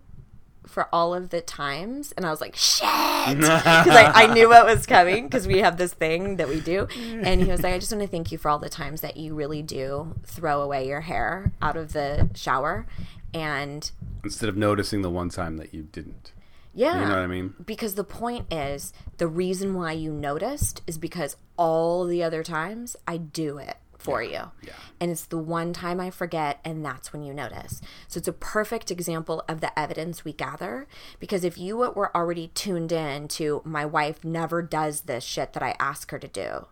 for 0.66 0.90
all 0.94 1.14
of 1.14 1.30
the 1.30 1.40
times. 1.40 2.12
And 2.18 2.26
I 2.26 2.30
was 2.30 2.42
like, 2.42 2.56
shit. 2.56 2.88
Because 3.28 3.50
I, 3.50 4.12
I 4.14 4.34
knew 4.34 4.48
what 4.50 4.66
was 4.66 4.86
coming 4.86 5.26
because 5.26 5.48
we 5.48 5.60
have 5.60 5.78
this 5.78 5.94
thing 5.94 6.38
that 6.38 6.48
we 6.48 6.60
do. 6.62 6.88
And 6.98 7.42
he 7.42 7.50
was 7.52 7.62
like, 7.62 7.74
I 7.74 7.80
just 7.80 7.92
want 7.92 8.02
to 8.02 8.08
thank 8.08 8.32
you 8.32 8.38
for 8.38 8.50
all 8.50 8.60
the 8.60 8.70
times 8.70 9.02
that 9.02 9.18
you 9.18 9.36
really 9.36 9.62
do 9.62 10.16
throw 10.24 10.62
away 10.62 10.88
your 10.88 11.02
hair 11.02 11.52
out 11.62 11.76
of 11.76 11.94
the 11.94 12.30
shower. 12.36 12.86
And 13.34 13.90
Instead 14.24 14.48
of 14.48 14.56
noticing 14.56 15.02
the 15.02 15.10
one 15.10 15.30
time 15.30 15.58
that 15.58 15.74
you 15.74 15.84
didn't. 15.84 16.32
Yeah. 16.78 17.02
You 17.02 17.06
know 17.08 17.16
what 17.16 17.20
I 17.20 17.28
mean? 17.28 17.56
Because 17.66 17.96
the 17.96 18.04
point 18.04 18.54
is, 18.54 18.94
the 19.18 19.28
reason 19.28 19.74
why 19.74 19.94
you 19.94 20.12
noticed 20.12 20.84
is 20.86 21.00
because 21.00 21.36
all 21.58 22.06
the 22.06 22.22
other 22.24 22.44
times 22.44 22.96
I 23.08 23.18
do 23.18 23.58
it 23.58 23.78
for 23.98 24.22
you. 24.22 24.52
yeah. 24.62 24.74
And 25.00 25.10
it's 25.10 25.26
the 25.26 25.40
one 25.40 25.74
time 25.74 26.00
I 26.00 26.12
forget, 26.12 26.60
and 26.64 26.86
that's 26.86 27.12
when 27.12 27.24
you 27.24 27.34
notice. 27.34 27.82
So 28.08 28.20
it's 28.20 28.28
a 28.28 28.34
perfect 28.34 28.92
example 28.92 29.44
of 29.50 29.60
the 29.60 29.78
evidence 29.78 30.24
we 30.24 30.34
gather. 30.34 30.88
Because 31.20 31.44
if 31.44 31.58
you 31.58 31.78
were 31.78 32.16
already 32.16 32.50
tuned 32.50 32.92
in 32.92 33.28
to 33.30 33.64
my 33.66 33.84
wife 33.84 34.24
never 34.24 34.62
does 34.62 35.02
this 35.02 35.24
shit 35.24 35.54
that 35.54 35.64
I 35.64 35.76
ask 35.80 36.12
her 36.12 36.20
to 36.20 36.28
do, 36.28 36.68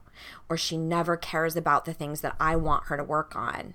or 0.48 0.56
she 0.56 0.78
never 0.78 1.18
cares 1.18 1.56
about 1.56 1.86
the 1.86 1.94
things 1.94 2.22
that 2.22 2.36
I 2.40 2.56
want 2.56 2.86
her 2.86 2.98
to 2.98 3.04
work 3.04 3.36
on, 3.36 3.74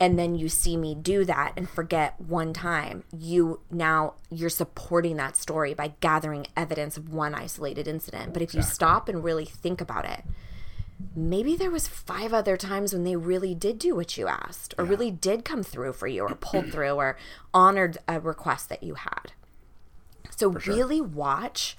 and 0.00 0.18
then 0.18 0.34
you 0.34 0.48
see 0.48 0.76
me 0.76 0.94
do 0.94 1.24
that 1.24 1.52
and 1.56 1.68
forget 1.68 2.20
one 2.20 2.52
time 2.52 3.04
you 3.16 3.60
now 3.70 4.14
you're 4.30 4.50
supporting 4.50 5.16
that 5.16 5.36
story 5.36 5.74
by 5.74 5.94
gathering 6.00 6.46
evidence 6.56 6.96
of 6.96 7.12
one 7.12 7.34
isolated 7.34 7.86
incident. 7.86 8.32
But 8.32 8.42
if 8.42 8.54
you 8.54 8.62
stop 8.62 9.08
and 9.08 9.22
really 9.22 9.44
think 9.44 9.80
about 9.80 10.04
it 10.04 10.24
maybe 11.14 11.56
there 11.56 11.70
was 11.70 11.88
five 11.88 12.32
other 12.32 12.56
times 12.56 12.92
when 12.92 13.04
they 13.04 13.16
really 13.16 13.54
did 13.54 13.78
do 13.78 13.94
what 13.94 14.16
you 14.16 14.26
asked 14.26 14.74
or 14.78 14.84
really 14.84 15.10
did 15.10 15.44
come 15.44 15.62
through 15.62 15.92
for 15.92 16.06
you 16.06 16.22
or 16.22 16.34
pulled 16.34 16.70
through 16.70 16.92
or 16.92 17.16
honored 17.52 17.98
a 18.08 18.20
request 18.20 18.68
that 18.68 18.82
you 18.82 18.94
had. 18.94 19.32
So 20.30 20.48
really 20.48 21.00
watch 21.00 21.76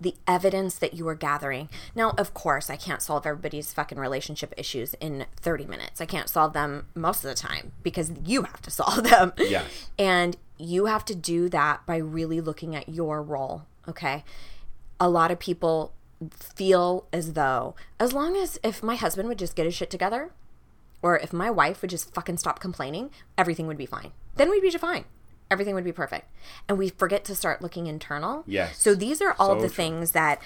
the 0.00 0.14
evidence 0.26 0.76
that 0.76 0.94
you 0.94 1.08
are 1.08 1.14
gathering. 1.14 1.68
Now, 1.94 2.10
of 2.10 2.34
course, 2.34 2.70
I 2.70 2.76
can't 2.76 3.02
solve 3.02 3.26
everybody's 3.26 3.72
fucking 3.72 3.98
relationship 3.98 4.54
issues 4.56 4.94
in 5.00 5.26
30 5.40 5.66
minutes. 5.66 6.00
I 6.00 6.06
can't 6.06 6.28
solve 6.28 6.52
them 6.52 6.86
most 6.94 7.24
of 7.24 7.30
the 7.30 7.34
time 7.34 7.72
because 7.82 8.12
you 8.24 8.42
have 8.42 8.62
to 8.62 8.70
solve 8.70 9.04
them. 9.04 9.32
Yes. 9.38 9.90
And 9.98 10.36
you 10.56 10.86
have 10.86 11.04
to 11.06 11.14
do 11.14 11.48
that 11.48 11.84
by 11.86 11.96
really 11.96 12.40
looking 12.40 12.76
at 12.76 12.88
your 12.88 13.22
role, 13.22 13.66
okay? 13.88 14.24
A 15.00 15.08
lot 15.08 15.30
of 15.30 15.38
people 15.38 15.92
feel 16.30 17.06
as 17.12 17.34
though 17.34 17.76
as 18.00 18.12
long 18.12 18.36
as 18.36 18.58
if 18.64 18.82
my 18.82 18.96
husband 18.96 19.28
would 19.28 19.38
just 19.38 19.54
get 19.54 19.66
his 19.66 19.74
shit 19.74 19.88
together 19.88 20.32
or 21.00 21.16
if 21.18 21.32
my 21.32 21.48
wife 21.48 21.80
would 21.80 21.90
just 21.90 22.12
fucking 22.12 22.38
stop 22.38 22.58
complaining, 22.58 23.10
everything 23.36 23.68
would 23.68 23.78
be 23.78 23.86
fine. 23.86 24.10
Then 24.34 24.50
we'd 24.50 24.62
be 24.62 24.70
fine. 24.70 25.04
Everything 25.50 25.74
would 25.74 25.84
be 25.84 25.92
perfect. 25.92 26.30
And 26.68 26.78
we 26.78 26.90
forget 26.90 27.24
to 27.24 27.34
start 27.34 27.62
looking 27.62 27.86
internal. 27.86 28.44
Yes. 28.46 28.78
So 28.80 28.94
these 28.94 29.20
are 29.22 29.34
all 29.38 29.54
So 29.56 29.62
the 29.62 29.68
true. 29.68 29.76
things 29.76 30.12
that 30.12 30.40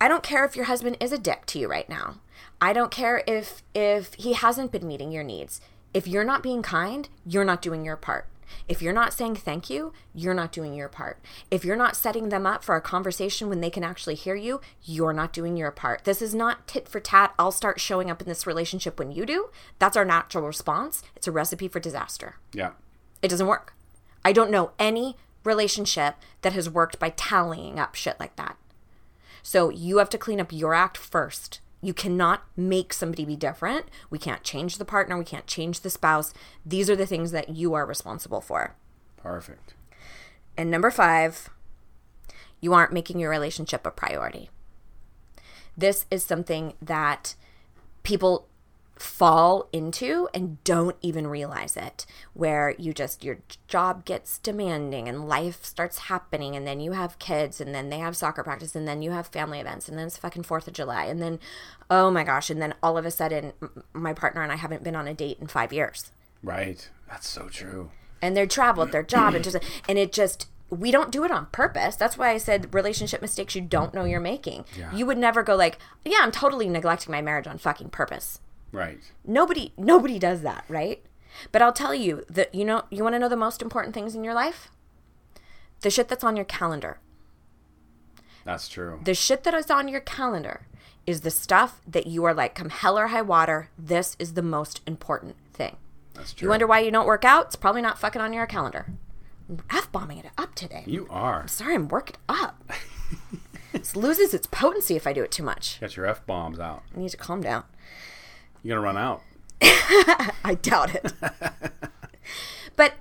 I 0.00 0.08
don't 0.08 0.22
care 0.22 0.44
if 0.44 0.56
your 0.56 0.64
husband 0.66 0.96
is 1.00 1.12
a 1.12 1.18
dick 1.18 1.46
to 1.46 1.58
you 1.58 1.68
right 1.68 1.88
now. 1.88 2.16
I 2.60 2.72
don't 2.72 2.90
care 2.90 3.22
if 3.26 3.62
if 3.74 4.14
he 4.14 4.32
hasn't 4.32 4.72
been 4.72 4.86
meeting 4.86 5.12
your 5.12 5.22
needs. 5.22 5.60
If 5.92 6.08
you're 6.08 6.24
not 6.24 6.42
being 6.42 6.62
kind, 6.62 7.08
you're 7.24 7.44
not 7.44 7.62
doing 7.62 7.84
your 7.84 7.96
part. 7.96 8.26
If 8.68 8.82
you're 8.82 8.92
not 8.92 9.12
saying 9.12 9.36
thank 9.36 9.70
you, 9.70 9.92
you're 10.14 10.34
not 10.34 10.52
doing 10.52 10.74
your 10.74 10.88
part. 10.88 11.18
If 11.50 11.64
you're 11.64 11.76
not 11.76 11.96
setting 11.96 12.28
them 12.28 12.46
up 12.46 12.62
for 12.62 12.76
a 12.76 12.80
conversation 12.80 13.48
when 13.48 13.60
they 13.60 13.70
can 13.70 13.82
actually 13.84 14.14
hear 14.14 14.34
you, 14.34 14.60
you're 14.82 15.12
not 15.12 15.32
doing 15.32 15.56
your 15.56 15.70
part. 15.70 16.04
This 16.04 16.20
is 16.20 16.34
not 16.34 16.66
tit 16.66 16.88
for 16.88 17.00
tat. 17.00 17.34
I'll 17.38 17.52
start 17.52 17.80
showing 17.80 18.10
up 18.10 18.20
in 18.20 18.28
this 18.28 18.46
relationship 18.46 18.98
when 18.98 19.12
you 19.12 19.24
do. 19.26 19.50
That's 19.78 19.96
our 19.96 20.04
natural 20.04 20.46
response. 20.46 21.02
It's 21.16 21.26
a 21.26 21.32
recipe 21.32 21.68
for 21.68 21.80
disaster. 21.80 22.36
Yeah. 22.52 22.72
It 23.22 23.28
doesn't 23.28 23.46
work. 23.46 23.74
I 24.24 24.32
don't 24.32 24.50
know 24.50 24.72
any 24.78 25.16
relationship 25.44 26.16
that 26.42 26.54
has 26.54 26.70
worked 26.70 26.98
by 26.98 27.10
tallying 27.10 27.78
up 27.78 27.94
shit 27.94 28.18
like 28.18 28.36
that. 28.36 28.56
So 29.42 29.68
you 29.68 29.98
have 29.98 30.08
to 30.10 30.18
clean 30.18 30.40
up 30.40 30.52
your 30.52 30.72
act 30.72 30.96
first. 30.96 31.60
You 31.82 31.92
cannot 31.92 32.44
make 32.56 32.94
somebody 32.94 33.26
be 33.26 33.36
different. 33.36 33.86
We 34.08 34.18
can't 34.18 34.42
change 34.42 34.78
the 34.78 34.86
partner. 34.86 35.18
We 35.18 35.24
can't 35.24 35.46
change 35.46 35.80
the 35.80 35.90
spouse. 35.90 36.32
These 36.64 36.88
are 36.88 36.96
the 36.96 37.06
things 37.06 37.30
that 37.32 37.50
you 37.50 37.74
are 37.74 37.84
responsible 37.84 38.40
for. 38.40 38.74
Perfect. 39.18 39.74
And 40.56 40.70
number 40.70 40.90
five, 40.90 41.50
you 42.60 42.72
aren't 42.72 42.92
making 42.92 43.18
your 43.18 43.28
relationship 43.28 43.86
a 43.86 43.90
priority. 43.90 44.48
This 45.76 46.06
is 46.10 46.24
something 46.24 46.72
that 46.80 47.34
people 48.02 48.48
fall 48.96 49.68
into 49.72 50.28
and 50.32 50.62
don't 50.62 50.96
even 51.02 51.26
realize 51.26 51.76
it 51.76 52.06
where 52.32 52.74
you 52.78 52.92
just 52.92 53.24
your 53.24 53.38
job 53.66 54.04
gets 54.04 54.38
demanding 54.38 55.08
and 55.08 55.28
life 55.28 55.64
starts 55.64 55.98
happening 55.98 56.54
and 56.54 56.66
then 56.66 56.78
you 56.78 56.92
have 56.92 57.18
kids 57.18 57.60
and 57.60 57.74
then 57.74 57.88
they 57.90 57.98
have 57.98 58.16
soccer 58.16 58.44
practice 58.44 58.76
and 58.76 58.86
then 58.86 59.02
you 59.02 59.10
have 59.10 59.26
family 59.26 59.58
events 59.58 59.88
and 59.88 59.98
then 59.98 60.06
it's 60.06 60.16
fucking 60.16 60.44
4th 60.44 60.68
of 60.68 60.74
July 60.74 61.04
and 61.06 61.20
then 61.20 61.40
oh 61.90 62.10
my 62.10 62.22
gosh 62.22 62.50
and 62.50 62.62
then 62.62 62.72
all 62.82 62.96
of 62.96 63.04
a 63.04 63.10
sudden 63.10 63.52
my 63.92 64.12
partner 64.12 64.42
and 64.42 64.52
I 64.52 64.56
haven't 64.56 64.84
been 64.84 64.96
on 64.96 65.08
a 65.08 65.14
date 65.14 65.38
in 65.40 65.48
5 65.48 65.72
years 65.72 66.12
Right. 66.42 66.88
That's 67.08 67.26
so 67.28 67.48
true. 67.48 67.90
and 68.22 68.36
their 68.36 68.46
travel, 68.46 68.84
at 68.84 68.92
their 68.92 69.02
job, 69.02 69.34
and 69.34 69.42
just 69.42 69.56
and 69.88 69.98
it 69.98 70.12
just 70.12 70.46
we 70.70 70.90
don't 70.90 71.10
do 71.12 71.24
it 71.24 71.30
on 71.30 71.46
purpose. 71.46 71.96
That's 71.96 72.16
why 72.18 72.30
I 72.30 72.38
said 72.38 72.72
relationship 72.74 73.20
mistakes 73.20 73.54
you 73.54 73.60
don't 73.60 73.92
know 73.94 74.04
you're 74.04 74.20
making. 74.20 74.64
Yeah. 74.78 74.94
You 74.94 75.04
would 75.06 75.18
never 75.18 75.42
go 75.42 75.56
like, 75.56 75.78
yeah, 76.04 76.18
I'm 76.22 76.32
totally 76.32 76.68
neglecting 76.68 77.12
my 77.12 77.20
marriage 77.22 77.46
on 77.46 77.58
fucking 77.58 77.90
purpose. 77.90 78.40
Right. 78.74 79.00
Nobody 79.24 79.72
nobody 79.76 80.18
does 80.18 80.42
that, 80.42 80.64
right? 80.68 81.00
But 81.52 81.62
I'll 81.62 81.72
tell 81.72 81.94
you 81.94 82.24
that 82.28 82.54
you 82.54 82.64
know 82.64 82.82
you 82.90 83.02
want 83.04 83.14
to 83.14 83.18
know 83.18 83.28
the 83.28 83.36
most 83.36 83.62
important 83.62 83.94
things 83.94 84.14
in 84.14 84.24
your 84.24 84.34
life? 84.34 84.68
The 85.80 85.90
shit 85.90 86.08
that's 86.08 86.24
on 86.24 86.34
your 86.34 86.44
calendar. 86.44 86.98
That's 88.44 88.68
true. 88.68 89.00
The 89.04 89.14
shit 89.14 89.44
that 89.44 89.54
is 89.54 89.70
on 89.70 89.88
your 89.88 90.00
calendar 90.00 90.66
is 91.06 91.20
the 91.20 91.30
stuff 91.30 91.80
that 91.86 92.06
you 92.06 92.24
are 92.24 92.34
like, 92.34 92.54
come 92.54 92.70
hell 92.70 92.98
or 92.98 93.08
high 93.08 93.22
water, 93.22 93.68
this 93.78 94.16
is 94.18 94.34
the 94.34 94.42
most 94.42 94.80
important 94.86 95.36
thing. 95.52 95.76
That's 96.14 96.32
true. 96.32 96.46
You 96.46 96.50
wonder 96.50 96.66
why 96.66 96.80
you 96.80 96.90
don't 96.90 97.06
work 97.06 97.24
out? 97.24 97.46
It's 97.46 97.56
probably 97.56 97.82
not 97.82 97.98
fucking 97.98 98.20
on 98.20 98.32
your 98.32 98.46
calendar. 98.46 98.86
F 99.70 99.92
bombing 99.92 100.18
it 100.18 100.26
up 100.38 100.54
today. 100.54 100.84
You 100.86 101.06
are. 101.10 101.46
Sorry, 101.46 101.74
I'm 101.74 101.88
worked 101.88 102.18
up. 102.28 102.72
it 103.72 103.94
loses 103.94 104.32
its 104.32 104.46
potency 104.46 104.96
if 104.96 105.06
I 105.06 105.12
do 105.12 105.22
it 105.22 105.30
too 105.30 105.42
much. 105.42 105.78
Got 105.80 105.96
your 105.96 106.06
F 106.06 106.24
bombs 106.26 106.58
out. 106.58 106.82
I 106.94 107.00
need 107.00 107.10
to 107.10 107.16
calm 107.16 107.42
down. 107.42 107.64
You're 108.64 108.80
going 108.80 108.94
to 108.94 109.00
run 109.00 109.04
out. 109.04 109.22
I 110.44 110.58
doubt 110.60 110.94
it. 110.94 111.12
but 112.76 112.94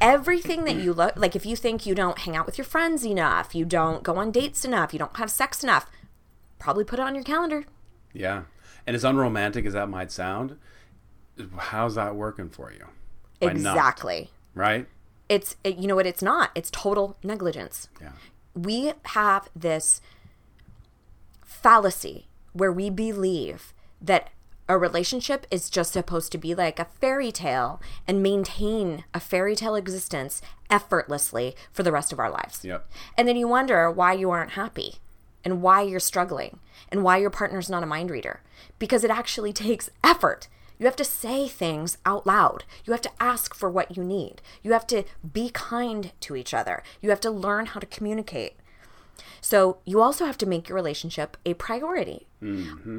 everything 0.00 0.64
that 0.64 0.76
you 0.76 0.92
look 0.92 1.16
like, 1.16 1.36
if 1.36 1.46
you 1.46 1.54
think 1.54 1.86
you 1.86 1.94
don't 1.94 2.18
hang 2.18 2.34
out 2.34 2.46
with 2.46 2.58
your 2.58 2.64
friends 2.64 3.04
enough, 3.04 3.54
you 3.54 3.64
don't 3.64 4.02
go 4.02 4.16
on 4.16 4.30
dates 4.30 4.64
enough, 4.64 4.92
you 4.92 4.98
don't 4.98 5.16
have 5.16 5.30
sex 5.30 5.62
enough, 5.62 5.90
probably 6.58 6.84
put 6.84 6.98
it 6.98 7.02
on 7.02 7.14
your 7.14 7.24
calendar. 7.24 7.64
Yeah. 8.12 8.42
And 8.86 8.96
as 8.96 9.04
unromantic 9.04 9.66
as 9.66 9.74
that 9.74 9.88
might 9.88 10.10
sound, 10.10 10.56
how's 11.56 11.94
that 11.96 12.16
working 12.16 12.48
for 12.48 12.72
you? 12.72 12.86
By 13.40 13.52
not, 13.52 13.76
exactly. 13.76 14.30
right? 14.54 14.86
It's 15.28 15.56
it, 15.64 15.76
you 15.76 15.86
know 15.86 15.96
what? 15.96 16.06
It's 16.06 16.22
not. 16.22 16.50
It's 16.54 16.70
total 16.70 17.16
negligence. 17.22 17.88
Yeah. 18.00 18.12
we 18.54 18.92
have 19.04 19.50
this 19.54 20.00
fallacy 21.44 22.28
where 22.52 22.72
we 22.72 22.88
believe 22.88 23.74
that 24.00 24.30
a 24.68 24.76
relationship 24.76 25.46
is 25.50 25.70
just 25.70 25.92
supposed 25.92 26.32
to 26.32 26.38
be 26.38 26.54
like 26.54 26.78
a 26.78 26.88
fairy 27.00 27.30
tale 27.30 27.80
and 28.06 28.22
maintain 28.22 29.04
a 29.14 29.20
fairy 29.20 29.54
tale 29.54 29.76
existence 29.76 30.42
effortlessly 30.70 31.54
for 31.72 31.82
the 31.82 31.92
rest 31.92 32.12
of 32.12 32.18
our 32.18 32.30
lives. 32.30 32.64
Yep. 32.64 32.90
And 33.16 33.28
then 33.28 33.36
you 33.36 33.46
wonder 33.46 33.90
why 33.90 34.12
you 34.12 34.30
aren't 34.30 34.52
happy 34.52 34.96
and 35.44 35.62
why 35.62 35.82
you're 35.82 36.00
struggling 36.00 36.58
and 36.90 37.04
why 37.04 37.18
your 37.18 37.30
partner's 37.30 37.70
not 37.70 37.84
a 37.84 37.86
mind 37.86 38.10
reader 38.10 38.40
because 38.78 39.04
it 39.04 39.10
actually 39.10 39.52
takes 39.52 39.90
effort. 40.02 40.48
You 40.78 40.86
have 40.86 40.96
to 40.96 41.04
say 41.04 41.48
things 41.48 41.98
out 42.04 42.26
loud. 42.26 42.64
You 42.84 42.92
have 42.92 43.02
to 43.02 43.22
ask 43.22 43.54
for 43.54 43.70
what 43.70 43.96
you 43.96 44.04
need. 44.04 44.42
You 44.62 44.72
have 44.72 44.86
to 44.88 45.04
be 45.32 45.48
kind 45.50 46.12
to 46.20 46.36
each 46.36 46.52
other. 46.52 46.82
You 47.00 47.10
have 47.10 47.20
to 47.20 47.30
learn 47.30 47.66
how 47.66 47.80
to 47.80 47.86
communicate. 47.86 48.56
So 49.40 49.78
you 49.84 50.00
also 50.00 50.26
have 50.26 50.38
to 50.38 50.46
make 50.46 50.68
your 50.68 50.76
relationship 50.76 51.36
a 51.44 51.54
priority. 51.54 52.26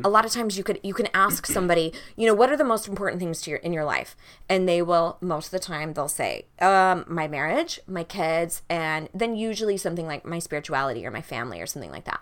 A 0.04 0.10
lot 0.10 0.26
of 0.26 0.32
times 0.32 0.58
you 0.58 0.64
could 0.64 0.80
you 0.84 0.94
can 0.94 1.08
ask 1.14 1.46
somebody, 1.58 1.94
you 2.16 2.26
know, 2.26 2.34
what 2.34 2.52
are 2.52 2.58
the 2.58 2.64
most 2.64 2.88
important 2.88 3.20
things 3.20 3.42
to 3.42 3.52
your 3.52 3.60
in 3.60 3.74
your 3.74 3.86
life, 3.86 4.16
and 4.50 4.68
they 4.68 4.82
will 4.82 5.18
most 5.22 5.48
of 5.48 5.52
the 5.52 5.60
time 5.60 5.94
they'll 5.94 6.08
say, 6.08 6.46
um, 6.60 7.06
my 7.08 7.28
marriage, 7.28 7.80
my 7.88 8.04
kids, 8.04 8.62
and 8.70 9.10
then 9.14 9.36
usually 9.36 9.78
something 9.78 10.08
like 10.08 10.26
my 10.26 10.40
spirituality 10.40 11.06
or 11.06 11.12
my 11.12 11.22
family 11.22 11.62
or 11.62 11.66
something 11.66 11.92
like 11.92 12.06
that. 12.06 12.22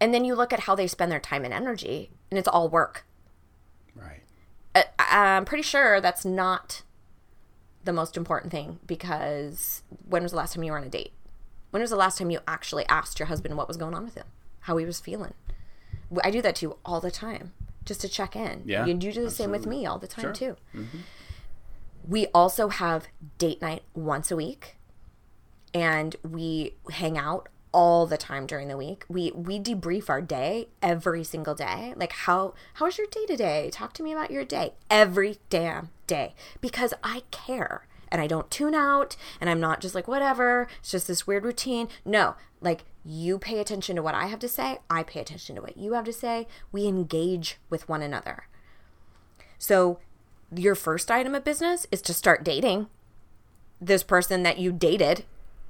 And 0.00 0.14
then 0.14 0.24
you 0.24 0.34
look 0.34 0.52
at 0.52 0.60
how 0.60 0.74
they 0.74 0.86
spend 0.86 1.12
their 1.12 1.20
time 1.20 1.44
and 1.44 1.52
energy, 1.52 2.10
and 2.30 2.38
it's 2.38 2.48
all 2.48 2.68
work. 2.68 3.04
Right. 3.94 4.22
Uh, 4.74 4.82
I'm 4.98 5.44
pretty 5.44 5.62
sure 5.62 6.00
that's 6.00 6.24
not 6.24 6.82
the 7.84 7.92
most 7.92 8.16
important 8.16 8.52
thing 8.52 8.78
because 8.86 9.82
when 10.06 10.22
was 10.22 10.32
the 10.32 10.38
last 10.38 10.54
time 10.54 10.64
you 10.64 10.72
were 10.72 10.78
on 10.78 10.84
a 10.84 10.88
date? 10.88 11.12
When 11.70 11.80
was 11.82 11.90
the 11.90 11.96
last 11.96 12.18
time 12.18 12.30
you 12.30 12.40
actually 12.48 12.86
asked 12.86 13.18
your 13.18 13.26
husband 13.26 13.56
what 13.56 13.68
was 13.68 13.76
going 13.76 13.94
on 13.94 14.04
with 14.04 14.14
him, 14.16 14.26
how 14.60 14.76
he 14.76 14.84
was 14.86 15.00
feeling? 15.00 15.34
I 16.24 16.30
do 16.30 16.42
that 16.42 16.56
to 16.56 16.66
you 16.66 16.76
all 16.84 17.00
the 17.00 17.10
time, 17.10 17.52
just 17.84 18.00
to 18.00 18.08
check 18.08 18.34
in. 18.34 18.62
Yeah, 18.64 18.84
you 18.86 18.94
do 18.94 19.12
the 19.12 19.30
same 19.30 19.50
with 19.52 19.66
me 19.66 19.86
all 19.86 19.98
the 19.98 20.08
time 20.08 20.24
Sure. 20.24 20.32
too. 20.32 20.56
Mm-hmm. 20.74 20.98
We 22.08 22.26
also 22.28 22.68
have 22.68 23.06
date 23.38 23.60
night 23.62 23.82
once 23.94 24.30
a 24.30 24.36
week, 24.36 24.76
and 25.72 26.16
we 26.28 26.74
hang 26.90 27.16
out 27.16 27.48
all 27.72 28.04
the 28.06 28.16
time 28.16 28.46
during 28.46 28.66
the 28.66 28.76
week. 28.76 29.04
We 29.08 29.30
we 29.30 29.60
debrief 29.60 30.10
our 30.10 30.20
day 30.20 30.68
every 30.82 31.22
single 31.22 31.54
day. 31.54 31.94
Like 31.96 32.12
how 32.12 32.54
how 32.74 32.86
was 32.86 32.98
your 32.98 33.06
day 33.06 33.26
today? 33.26 33.70
Talk 33.72 33.92
to 33.94 34.02
me 34.02 34.12
about 34.12 34.32
your 34.32 34.44
day 34.44 34.74
every 34.90 35.38
damn 35.50 35.90
day 36.08 36.34
because 36.60 36.92
I 37.04 37.22
care 37.30 37.86
and 38.10 38.20
I 38.20 38.26
don't 38.26 38.50
tune 38.50 38.74
out 38.74 39.16
and 39.40 39.48
I'm 39.48 39.60
not 39.60 39.80
just 39.80 39.94
like 39.94 40.08
whatever. 40.08 40.68
It's 40.80 40.90
just 40.90 41.06
this 41.08 41.26
weird 41.26 41.44
routine. 41.44 41.88
No, 42.04 42.34
like 42.60 42.84
you 43.04 43.38
pay 43.38 43.58
attention 43.58 43.96
to 43.96 44.02
what 44.02 44.14
I 44.14 44.26
have 44.26 44.38
to 44.40 44.48
say, 44.48 44.78
I 44.90 45.02
pay 45.02 45.20
attention 45.20 45.56
to 45.56 45.62
what 45.62 45.76
you 45.76 45.92
have 45.94 46.04
to 46.04 46.12
say. 46.12 46.46
We 46.72 46.86
engage 46.86 47.58
with 47.70 47.88
one 47.88 48.02
another. 48.02 48.46
So 49.58 49.98
your 50.54 50.74
first 50.74 51.10
item 51.10 51.34
of 51.34 51.44
business 51.44 51.86
is 51.92 52.02
to 52.02 52.14
start 52.14 52.44
dating 52.44 52.88
this 53.80 54.02
person 54.02 54.42
that 54.42 54.58
you 54.58 54.72
dated 54.72 55.24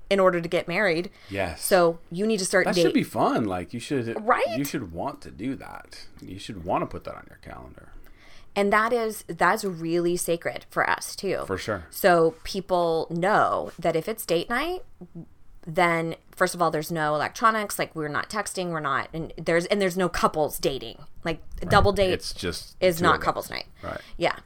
in 0.08 0.18
order 0.18 0.40
to 0.40 0.48
get 0.48 0.66
married. 0.66 1.10
Yes. 1.28 1.62
So 1.62 2.00
you 2.10 2.26
need 2.26 2.38
to 2.38 2.44
start 2.44 2.64
That 2.66 2.74
dating. 2.74 2.88
should 2.88 2.94
be 2.94 3.04
fun. 3.04 3.44
Like 3.44 3.72
you 3.72 3.78
should, 3.78 4.16
Right? 4.26 4.44
You 4.56 4.64
should 4.64 4.90
want 4.92 5.20
to 5.22 5.30
do 5.30 5.54
that. 5.56 6.06
You 6.20 6.38
should 6.38 6.64
want 6.64 6.82
to 6.82 6.86
put 6.86 7.04
that 7.04 7.14
on 7.14 7.26
your 7.28 7.38
calendar 7.42 7.92
and 8.56 8.72
that 8.72 8.92
is 8.92 9.24
that's 9.28 9.64
really 9.64 10.16
sacred 10.16 10.66
for 10.70 10.88
us 10.88 11.14
too. 11.16 11.44
for 11.46 11.58
sure. 11.58 11.86
So 11.90 12.34
people 12.44 13.06
know 13.10 13.72
that 13.78 13.96
if 13.96 14.08
it's 14.08 14.26
date 14.26 14.50
night, 14.50 14.82
then 15.66 16.16
first 16.34 16.54
of 16.54 16.62
all, 16.62 16.70
there's 16.70 16.90
no 16.90 17.14
electronics. 17.14 17.78
Like 17.78 17.94
we're 17.94 18.08
not 18.08 18.28
texting. 18.28 18.70
We're 18.70 18.80
not, 18.80 19.08
and 19.12 19.32
there's 19.36 19.66
and 19.66 19.80
there's 19.80 19.96
no 19.96 20.08
couples 20.08 20.58
dating. 20.58 20.98
Like 21.24 21.42
a 21.62 21.66
double 21.66 21.92
date 21.92 22.12
It's 22.12 22.32
just 22.32 22.76
is 22.80 23.00
not 23.02 23.20
couples 23.20 23.50
night. 23.50 23.66
Right. 23.82 24.00
Yeah. 24.16 24.36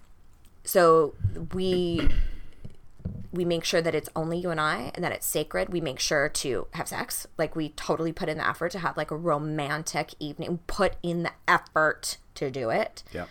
So 0.64 1.14
we 1.52 2.08
we 3.32 3.44
make 3.44 3.64
sure 3.64 3.82
that 3.82 3.94
it's 3.94 4.08
only 4.14 4.38
you 4.38 4.50
and 4.50 4.60
I 4.60 4.92
and 4.94 5.04
that 5.04 5.12
it's 5.12 5.26
sacred. 5.26 5.70
We 5.70 5.80
make 5.80 5.98
sure 5.98 6.28
to 6.28 6.66
have 6.72 6.88
sex. 6.88 7.26
Like 7.38 7.56
we 7.56 7.70
totally 7.70 8.12
put 8.12 8.28
in 8.28 8.38
the 8.38 8.48
effort 8.48 8.72
to 8.72 8.78
have 8.80 8.96
like 8.96 9.10
a 9.10 9.16
romantic 9.16 10.14
evening. 10.18 10.60
Put 10.66 10.94
in 11.02 11.22
the 11.24 11.32
effort 11.48 12.18
to 12.36 12.50
do 12.50 12.70
it. 12.70 13.02
Yep. 13.12 13.28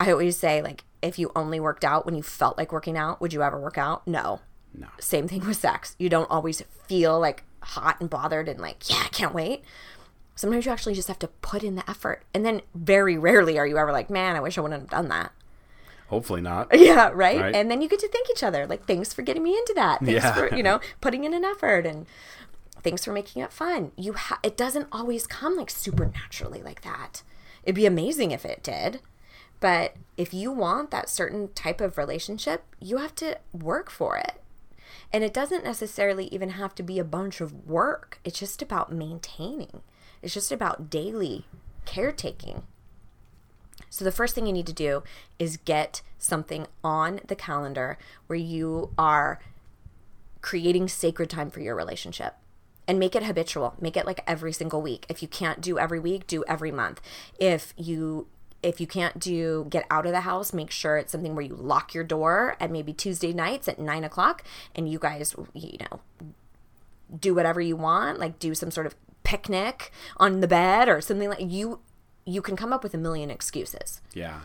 I 0.00 0.10
always 0.10 0.36
say 0.36 0.62
like 0.62 0.84
if 1.02 1.18
you 1.18 1.30
only 1.36 1.60
worked 1.60 1.84
out 1.84 2.04
when 2.06 2.14
you 2.14 2.22
felt 2.22 2.58
like 2.58 2.72
working 2.72 2.96
out, 2.96 3.20
would 3.20 3.32
you 3.32 3.42
ever 3.42 3.58
work 3.58 3.78
out? 3.78 4.06
No. 4.06 4.40
No. 4.74 4.88
Same 5.00 5.28
thing 5.28 5.46
with 5.46 5.56
sex. 5.56 5.94
You 5.98 6.08
don't 6.08 6.30
always 6.30 6.62
feel 6.86 7.18
like 7.18 7.44
hot 7.60 7.96
and 8.00 8.10
bothered 8.10 8.48
and 8.48 8.60
like, 8.60 8.88
yeah, 8.90 9.02
I 9.04 9.08
can't 9.08 9.34
wait. 9.34 9.62
Sometimes 10.34 10.66
you 10.66 10.72
actually 10.72 10.94
just 10.94 11.08
have 11.08 11.18
to 11.20 11.28
put 11.28 11.64
in 11.64 11.74
the 11.74 11.88
effort. 11.90 12.22
And 12.34 12.44
then 12.46 12.62
very 12.74 13.18
rarely 13.18 13.58
are 13.58 13.66
you 13.66 13.76
ever 13.78 13.90
like, 13.92 14.08
man, 14.10 14.36
I 14.36 14.40
wish 14.40 14.56
I 14.56 14.60
wouldn't 14.60 14.80
have 14.82 14.90
done 14.90 15.08
that. 15.08 15.32
Hopefully 16.08 16.40
not. 16.40 16.68
Yeah, 16.78 17.10
right? 17.12 17.40
Right. 17.40 17.54
And 17.54 17.70
then 17.70 17.82
you 17.82 17.88
get 17.88 17.98
to 18.00 18.08
thank 18.08 18.30
each 18.30 18.42
other. 18.42 18.66
Like, 18.66 18.86
thanks 18.86 19.12
for 19.12 19.22
getting 19.22 19.42
me 19.42 19.56
into 19.56 19.72
that. 19.76 19.98
Thanks 20.00 20.12
Yeah. 20.24 20.32
for, 20.34 20.54
you 20.54 20.62
know, 20.64 20.80
putting 21.00 21.24
in 21.24 21.34
an 21.34 21.44
effort 21.44 21.86
and 21.86 22.06
thanks 22.82 23.04
for 23.04 23.12
making 23.12 23.42
it 23.42 23.52
fun. 23.52 23.92
You 23.96 24.12
ha- 24.14 24.40
it 24.42 24.56
doesn't 24.56 24.88
always 24.92 25.26
come 25.26 25.56
like 25.56 25.70
supernaturally 25.70 26.62
like 26.62 26.82
that. 26.82 27.22
It'd 27.64 27.74
be 27.74 27.86
amazing 27.86 28.30
if 28.30 28.44
it 28.44 28.62
did. 28.62 29.00
But 29.60 29.96
if 30.16 30.32
you 30.32 30.52
want 30.52 30.90
that 30.90 31.08
certain 31.08 31.52
type 31.54 31.80
of 31.80 31.98
relationship, 31.98 32.64
you 32.80 32.98
have 32.98 33.14
to 33.16 33.38
work 33.52 33.90
for 33.90 34.16
it. 34.16 34.40
And 35.12 35.24
it 35.24 35.34
doesn't 35.34 35.64
necessarily 35.64 36.26
even 36.26 36.50
have 36.50 36.74
to 36.76 36.82
be 36.82 36.98
a 36.98 37.04
bunch 37.04 37.40
of 37.40 37.66
work. 37.66 38.20
It's 38.24 38.38
just 38.38 38.62
about 38.62 38.92
maintaining. 38.92 39.82
It's 40.22 40.34
just 40.34 40.52
about 40.52 40.90
daily 40.90 41.46
caretaking. 41.86 42.62
So 43.90 44.04
the 44.04 44.12
first 44.12 44.34
thing 44.34 44.46
you 44.46 44.52
need 44.52 44.66
to 44.66 44.72
do 44.72 45.02
is 45.38 45.56
get 45.56 46.02
something 46.18 46.66
on 46.84 47.20
the 47.26 47.36
calendar 47.36 47.96
where 48.26 48.38
you 48.38 48.92
are 48.98 49.40
creating 50.40 50.88
sacred 50.88 51.30
time 51.30 51.50
for 51.50 51.60
your 51.60 51.74
relationship 51.74 52.34
and 52.86 52.98
make 52.98 53.16
it 53.16 53.24
habitual 53.24 53.74
make 53.80 53.96
it 53.96 54.06
like 54.06 54.22
every 54.26 54.52
single 54.52 54.80
week 54.80 55.04
if 55.08 55.20
you 55.20 55.28
can't 55.28 55.60
do 55.60 55.78
every 55.78 55.98
week 55.98 56.26
do 56.26 56.44
every 56.46 56.70
month 56.70 57.00
if 57.38 57.74
you 57.76 58.26
if 58.62 58.80
you 58.80 58.86
can't 58.86 59.18
do 59.20 59.66
get 59.70 59.86
out 59.90 60.04
of 60.06 60.12
the 60.12 60.22
house 60.22 60.52
make 60.52 60.70
sure 60.70 60.96
it's 60.96 61.12
something 61.12 61.34
where 61.34 61.44
you 61.44 61.54
lock 61.54 61.94
your 61.94 62.04
door 62.04 62.56
at 62.58 62.70
maybe 62.70 62.92
tuesday 62.92 63.32
nights 63.32 63.68
at 63.68 63.78
nine 63.78 64.02
o'clock 64.04 64.42
and 64.74 64.88
you 64.88 64.98
guys 64.98 65.34
you 65.54 65.78
know 65.90 66.00
do 67.20 67.34
whatever 67.34 67.60
you 67.60 67.76
want 67.76 68.18
like 68.18 68.38
do 68.38 68.54
some 68.54 68.70
sort 68.70 68.86
of 68.86 68.94
picnic 69.22 69.92
on 70.16 70.40
the 70.40 70.48
bed 70.48 70.88
or 70.88 71.00
something 71.00 71.28
like 71.28 71.38
you 71.40 71.80
you 72.24 72.42
can 72.42 72.56
come 72.56 72.72
up 72.72 72.82
with 72.82 72.94
a 72.94 72.98
million 72.98 73.30
excuses 73.30 74.00
Yeah. 74.12 74.40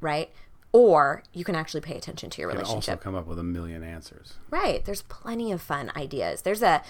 right 0.00 0.30
or 0.72 1.22
you 1.32 1.44
can 1.44 1.54
actually 1.54 1.80
pay 1.80 1.96
attention 1.96 2.28
to 2.30 2.40
your 2.40 2.50
And 2.50 2.58
also 2.60 2.72
relationship 2.74 3.00
come 3.02 3.14
up 3.14 3.26
with 3.26 3.38
a 3.38 3.42
million 3.42 3.82
answers. 3.82 4.34
Right. 4.50 4.84
There's 4.84 5.00
plenty 5.00 5.50
of 5.50 5.62
fun 5.62 5.90
ideas. 5.96 6.42
There's 6.42 6.62
a 6.62 6.82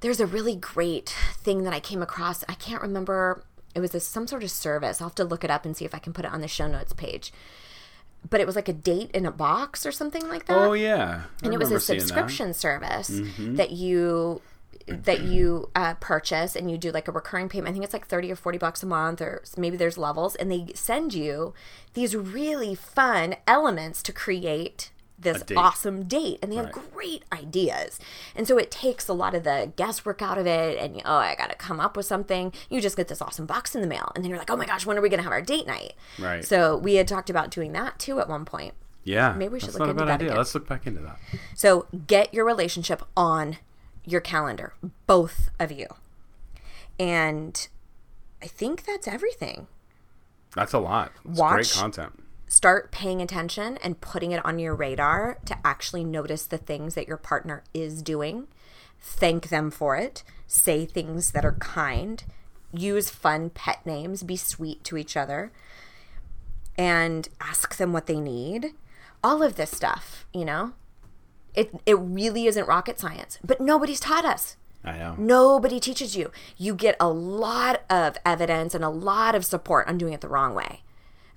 there's 0.00 0.18
a 0.18 0.26
really 0.26 0.56
great 0.56 1.14
thing 1.36 1.62
that 1.62 1.72
I 1.72 1.78
came 1.78 2.02
across. 2.02 2.42
I 2.48 2.54
can't 2.54 2.82
remember. 2.82 3.44
It 3.76 3.80
was 3.80 3.94
a, 3.94 4.00
some 4.00 4.26
sort 4.26 4.42
of 4.42 4.50
service. 4.50 5.00
I'll 5.00 5.08
have 5.08 5.14
to 5.16 5.24
look 5.24 5.44
it 5.44 5.50
up 5.50 5.64
and 5.64 5.76
see 5.76 5.84
if 5.84 5.94
I 5.94 5.98
can 5.98 6.12
put 6.12 6.24
it 6.24 6.32
on 6.32 6.40
the 6.40 6.48
show 6.48 6.66
notes 6.66 6.92
page. 6.94 7.32
But 8.28 8.40
it 8.40 8.46
was 8.46 8.56
like 8.56 8.68
a 8.68 8.72
date 8.72 9.10
in 9.12 9.24
a 9.26 9.30
box 9.30 9.86
or 9.86 9.92
something 9.92 10.26
like 10.28 10.46
that 10.46 10.56
Oh 10.56 10.72
yeah. 10.72 11.22
I 11.42 11.44
and 11.44 11.54
it 11.54 11.58
was 11.60 11.70
a 11.70 11.78
seeing 11.78 11.98
that. 12.00 12.08
subscription 12.08 12.54
service 12.54 13.08
that 13.38 13.70
you 13.70 14.40
that 14.88 15.20
you 15.22 15.68
uh, 15.74 15.94
purchase 15.94 16.56
and 16.56 16.70
you 16.70 16.78
do 16.78 16.90
like 16.90 17.08
a 17.08 17.12
recurring 17.12 17.48
payment. 17.48 17.68
I 17.68 17.72
think 17.72 17.84
it's 17.84 17.92
like 17.92 18.06
thirty 18.06 18.30
or 18.32 18.36
forty 18.36 18.58
bucks 18.58 18.82
a 18.82 18.86
month, 18.86 19.20
or 19.20 19.42
maybe 19.56 19.76
there's 19.76 19.98
levels, 19.98 20.34
and 20.36 20.50
they 20.50 20.68
send 20.74 21.12
you 21.14 21.54
these 21.94 22.16
really 22.16 22.74
fun 22.74 23.36
elements 23.46 24.02
to 24.04 24.12
create 24.12 24.90
this 25.18 25.42
awesome 25.56 26.04
date, 26.04 26.38
and 26.42 26.52
they 26.52 26.56
have 26.56 26.72
great 26.72 27.24
ideas. 27.32 27.98
And 28.34 28.46
so 28.46 28.58
it 28.58 28.70
takes 28.70 29.08
a 29.08 29.12
lot 29.12 29.34
of 29.34 29.44
the 29.44 29.72
guesswork 29.76 30.20
out 30.20 30.38
of 30.38 30.46
it, 30.46 30.78
and 30.78 31.00
oh, 31.04 31.16
I 31.16 31.34
got 31.34 31.50
to 31.50 31.56
come 31.56 31.80
up 31.80 31.96
with 31.96 32.06
something. 32.06 32.52
You 32.68 32.80
just 32.80 32.96
get 32.96 33.08
this 33.08 33.22
awesome 33.22 33.46
box 33.46 33.74
in 33.74 33.80
the 33.80 33.86
mail, 33.86 34.12
and 34.14 34.22
then 34.22 34.30
you're 34.30 34.38
like, 34.38 34.50
oh 34.50 34.56
my 34.56 34.66
gosh, 34.66 34.84
when 34.84 34.98
are 34.98 35.00
we 35.00 35.08
going 35.08 35.18
to 35.18 35.24
have 35.24 35.32
our 35.32 35.42
date 35.42 35.66
night? 35.66 35.94
Right. 36.18 36.44
So 36.44 36.76
we 36.76 36.96
had 36.96 37.08
talked 37.08 37.30
about 37.30 37.50
doing 37.50 37.72
that 37.72 37.98
too 37.98 38.20
at 38.20 38.28
one 38.28 38.44
point. 38.44 38.74
Yeah. 39.04 39.32
Maybe 39.32 39.54
we 39.54 39.60
should 39.60 39.74
look 39.74 39.88
into 39.88 40.04
that. 40.04 40.20
Let's 40.20 40.54
look 40.54 40.68
back 40.68 40.86
into 40.86 41.00
that. 41.00 41.18
So 41.54 41.86
get 42.06 42.34
your 42.34 42.44
relationship 42.44 43.02
on 43.16 43.58
your 44.04 44.20
calendar, 44.20 44.74
both 45.06 45.50
of 45.60 45.70
you. 45.70 45.86
And 46.98 47.68
I 48.42 48.46
think 48.46 48.84
that's 48.84 49.06
everything. 49.06 49.68
That's 50.54 50.72
a 50.72 50.78
lot. 50.78 51.12
It's 51.28 51.38
Watch- 51.38 51.54
great 51.54 51.72
content. 51.72 52.22
Start 52.48 52.92
paying 52.92 53.20
attention 53.20 53.76
and 53.82 54.00
putting 54.00 54.30
it 54.30 54.44
on 54.44 54.58
your 54.58 54.74
radar 54.74 55.38
to 55.46 55.58
actually 55.64 56.04
notice 56.04 56.46
the 56.46 56.58
things 56.58 56.94
that 56.94 57.08
your 57.08 57.16
partner 57.16 57.64
is 57.74 58.02
doing. 58.02 58.46
Thank 59.00 59.48
them 59.48 59.70
for 59.70 59.96
it. 59.96 60.22
Say 60.46 60.86
things 60.86 61.32
that 61.32 61.44
are 61.44 61.52
kind. 61.54 62.22
Use 62.72 63.10
fun 63.10 63.50
pet 63.50 63.84
names. 63.84 64.22
Be 64.22 64.36
sweet 64.36 64.84
to 64.84 64.96
each 64.96 65.16
other. 65.16 65.50
And 66.78 67.28
ask 67.40 67.76
them 67.76 67.92
what 67.92 68.06
they 68.06 68.20
need. 68.20 68.74
All 69.24 69.42
of 69.42 69.56
this 69.56 69.70
stuff, 69.70 70.24
you 70.32 70.44
know? 70.44 70.72
It, 71.54 71.74
it 71.84 71.98
really 71.98 72.46
isn't 72.46 72.68
rocket 72.68 73.00
science, 73.00 73.38
but 73.42 73.60
nobody's 73.60 73.98
taught 73.98 74.24
us. 74.24 74.56
I 74.84 74.98
know. 74.98 75.16
Nobody 75.18 75.80
teaches 75.80 76.16
you. 76.16 76.30
You 76.56 76.74
get 76.74 76.96
a 77.00 77.08
lot 77.08 77.82
of 77.90 78.16
evidence 78.24 78.74
and 78.74 78.84
a 78.84 78.88
lot 78.88 79.34
of 79.34 79.44
support 79.44 79.88
on 79.88 79.98
doing 79.98 80.12
it 80.12 80.20
the 80.20 80.28
wrong 80.28 80.54
way. 80.54 80.82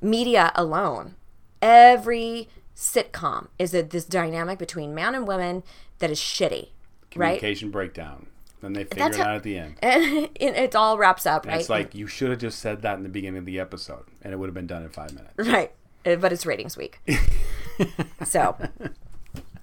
Media 0.02 0.52
alone, 0.56 1.16
every 1.62 2.48
sitcom 2.76 3.48
is 3.58 3.74
a, 3.74 3.82
this 3.84 4.06
dynamic 4.06 4.58
between 4.60 4.96
man 4.96 5.14
and 5.16 5.28
woman 5.28 5.64
that 6.00 6.10
is 6.10 6.20
shitty, 6.20 6.70
right? 7.16 7.40
Communication 7.40 7.72
breakdown. 7.72 8.28
Then 8.62 8.74
they 8.74 8.84
figure 8.84 9.06
That's 9.06 9.18
it 9.18 9.22
how- 9.22 9.30
out 9.30 9.36
at 9.38 9.44
the 9.44 9.58
end. 9.58 9.76
And 9.82 10.56
it, 10.56 10.76
all 10.76 10.98
wraps 10.98 11.26
up, 11.26 11.44
And 11.44 11.52
right? 11.54 11.60
It's 11.62 11.70
like 11.70 11.96
you 11.96 12.08
should 12.08 12.30
have 12.30 12.40
just 12.40 12.60
said 12.60 12.82
that 12.82 12.98
in 12.98 13.04
the 13.04 13.10
beginning 13.10 13.40
of 13.40 13.46
the 13.46 13.60
episode, 13.60 14.04
and 14.22 14.34
it 14.34 14.38
would 14.38 14.48
have 14.48 14.54
been 14.54 14.68
done 14.68 14.84
in 14.84 14.90
five 14.90 15.14
minutes. 15.14 15.34
Right. 15.38 15.72
But 16.04 16.32
it's 16.34 16.46
ratings 16.46 16.76
week. 16.78 17.00
so, 18.26 18.56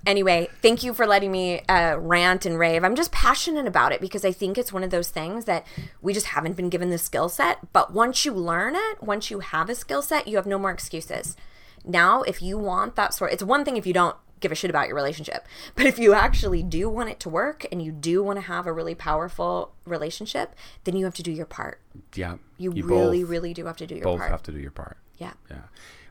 anyway, 0.07 0.49
thank 0.63 0.83
you 0.83 0.95
for 0.95 1.07
letting 1.07 1.31
me 1.31 1.61
uh, 1.69 1.97
rant 1.99 2.47
and 2.47 2.59
rave. 2.59 2.85
I'm 2.85 2.95
just 2.95 3.13
passionate 3.13 3.67
about 3.67 3.93
it 3.93 4.01
because 4.01 4.25
I 4.25 4.33
think 4.33 4.57
it's 4.57 4.73
one 4.73 4.83
of 4.85 4.91
those 4.91 5.11
things 5.11 5.45
that 5.45 5.67
we 6.01 6.13
just 6.15 6.27
haven't 6.27 6.57
been 6.57 6.71
given 6.71 6.91
the 6.91 6.99
skill 6.99 7.29
set. 7.29 7.73
But 7.73 7.93
once 7.93 8.25
you 8.25 8.33
learn 8.33 8.75
it, 8.77 9.03
once 9.03 9.31
you 9.31 9.41
have 9.41 9.69
a 9.69 9.75
skill 9.75 10.03
set, 10.03 10.29
you 10.29 10.37
have 10.37 10.47
no 10.47 10.59
more 10.59 10.71
excuses. 10.71 11.37
Now, 11.85 12.23
if 12.23 12.41
you 12.41 12.57
want 12.59 12.97
that 12.97 13.13
sort, 13.15 13.33
it's 13.33 13.43
one 13.43 13.65
thing 13.65 13.77
if 13.77 13.87
you 13.87 13.93
don't 13.93 14.17
give 14.41 14.53
a 14.53 14.55
shit 14.55 14.71
about 14.71 14.87
your 14.87 14.97
relationship, 14.97 15.47
but 15.77 15.87
if 15.87 15.99
you 15.99 16.13
actually 16.13 16.63
do 16.63 16.89
want 16.89 17.09
it 17.09 17.21
to 17.21 17.29
work 17.29 17.67
and 17.73 17.81
you 17.83 17.91
do 17.93 18.23
want 18.23 18.37
to 18.37 18.43
have 18.43 18.67
a 18.67 18.73
really 18.73 18.95
powerful 18.95 19.73
relationship, 19.85 20.55
then 20.85 20.97
you 20.97 21.05
have 21.05 21.15
to 21.15 21.23
do 21.23 21.33
your 21.33 21.47
part. 21.47 21.81
Yeah. 22.15 22.37
You, 22.59 22.71
really, 22.73 23.23
both, 23.23 23.31
really 23.31 23.55
do 23.55 23.67
have 23.67 23.77
to 23.79 23.87
do 23.87 23.95
your 23.95 24.05
both 24.05 24.19
part. 24.19 24.31
Both 24.31 24.41
have 24.41 24.43
to 24.45 24.53
do 24.53 24.59
your 24.59 24.71
part. 24.71 24.99
yeah. 25.19 25.33
Yeah. 25.51 25.57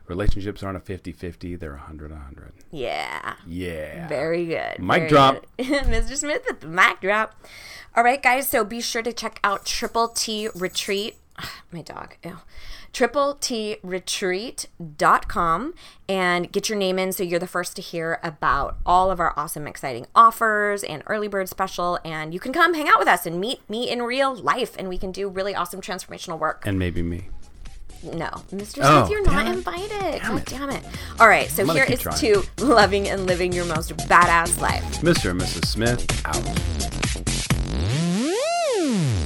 Relationships 0.08 0.62
aren't 0.62 0.76
a 0.76 0.80
50 0.80 1.12
50, 1.12 1.56
they're 1.56 1.72
100 1.72 2.10
100. 2.12 2.52
Yeah. 2.70 3.34
Yeah. 3.46 4.06
Very 4.08 4.46
good. 4.46 4.78
Mic 4.78 4.98
very 4.98 5.08
drop. 5.08 5.46
good. 5.56 5.66
Mr. 5.66 6.16
Smith 6.16 6.42
with 6.48 6.60
the 6.60 6.68
mic 6.68 7.00
drop. 7.00 7.34
All 7.96 8.04
right, 8.04 8.22
guys. 8.22 8.48
So 8.48 8.64
be 8.64 8.80
sure 8.80 9.02
to 9.02 9.12
check 9.12 9.40
out 9.42 9.64
Triple 9.64 10.08
T 10.08 10.48
Retreat. 10.54 11.16
My 11.72 11.82
dog. 11.82 12.16
Ew. 12.24 12.38
Triple 12.92 13.34
T 13.34 13.76
Retreat.com 13.82 15.74
and 16.08 16.50
get 16.50 16.68
your 16.68 16.78
name 16.78 16.98
in 16.98 17.12
so 17.12 17.22
you're 17.22 17.38
the 17.38 17.46
first 17.46 17.76
to 17.76 17.82
hear 17.82 18.18
about 18.22 18.78
all 18.86 19.10
of 19.10 19.20
our 19.20 19.34
awesome, 19.38 19.66
exciting 19.66 20.06
offers 20.14 20.82
and 20.82 21.02
early 21.06 21.28
bird 21.28 21.48
special. 21.48 21.98
And 22.04 22.32
you 22.32 22.40
can 22.40 22.52
come 22.52 22.72
hang 22.74 22.88
out 22.88 22.98
with 22.98 23.08
us 23.08 23.26
and 23.26 23.38
meet 23.40 23.68
me 23.68 23.90
in 23.90 24.02
real 24.02 24.34
life, 24.34 24.76
and 24.78 24.88
we 24.88 24.96
can 24.96 25.12
do 25.12 25.28
really 25.28 25.54
awesome 25.54 25.80
transformational 25.82 26.38
work. 26.38 26.62
And 26.64 26.78
maybe 26.78 27.02
me. 27.02 27.28
No, 28.02 28.26
Mr. 28.52 28.80
Oh, 28.82 29.06
Smith, 29.06 29.10
you're 29.10 29.24
not 29.24 29.46
it. 29.46 29.52
invited. 29.56 29.90
Damn 30.22 30.32
God 30.32 30.38
it. 30.38 30.46
damn 30.46 30.70
it. 30.70 30.84
All 31.18 31.28
right, 31.28 31.48
so 31.48 31.64
here 31.72 31.84
is 31.84 32.00
trying. 32.00 32.18
to 32.18 32.42
loving 32.64 33.08
and 33.08 33.26
living 33.26 33.52
your 33.52 33.64
most 33.64 33.96
badass 34.08 34.60
life. 34.60 34.82
Mr. 35.00 35.30
and 35.30 35.40
Mrs. 35.40 35.66
Smith 35.66 36.26
out. 36.26 36.36
Mm. 37.66 39.25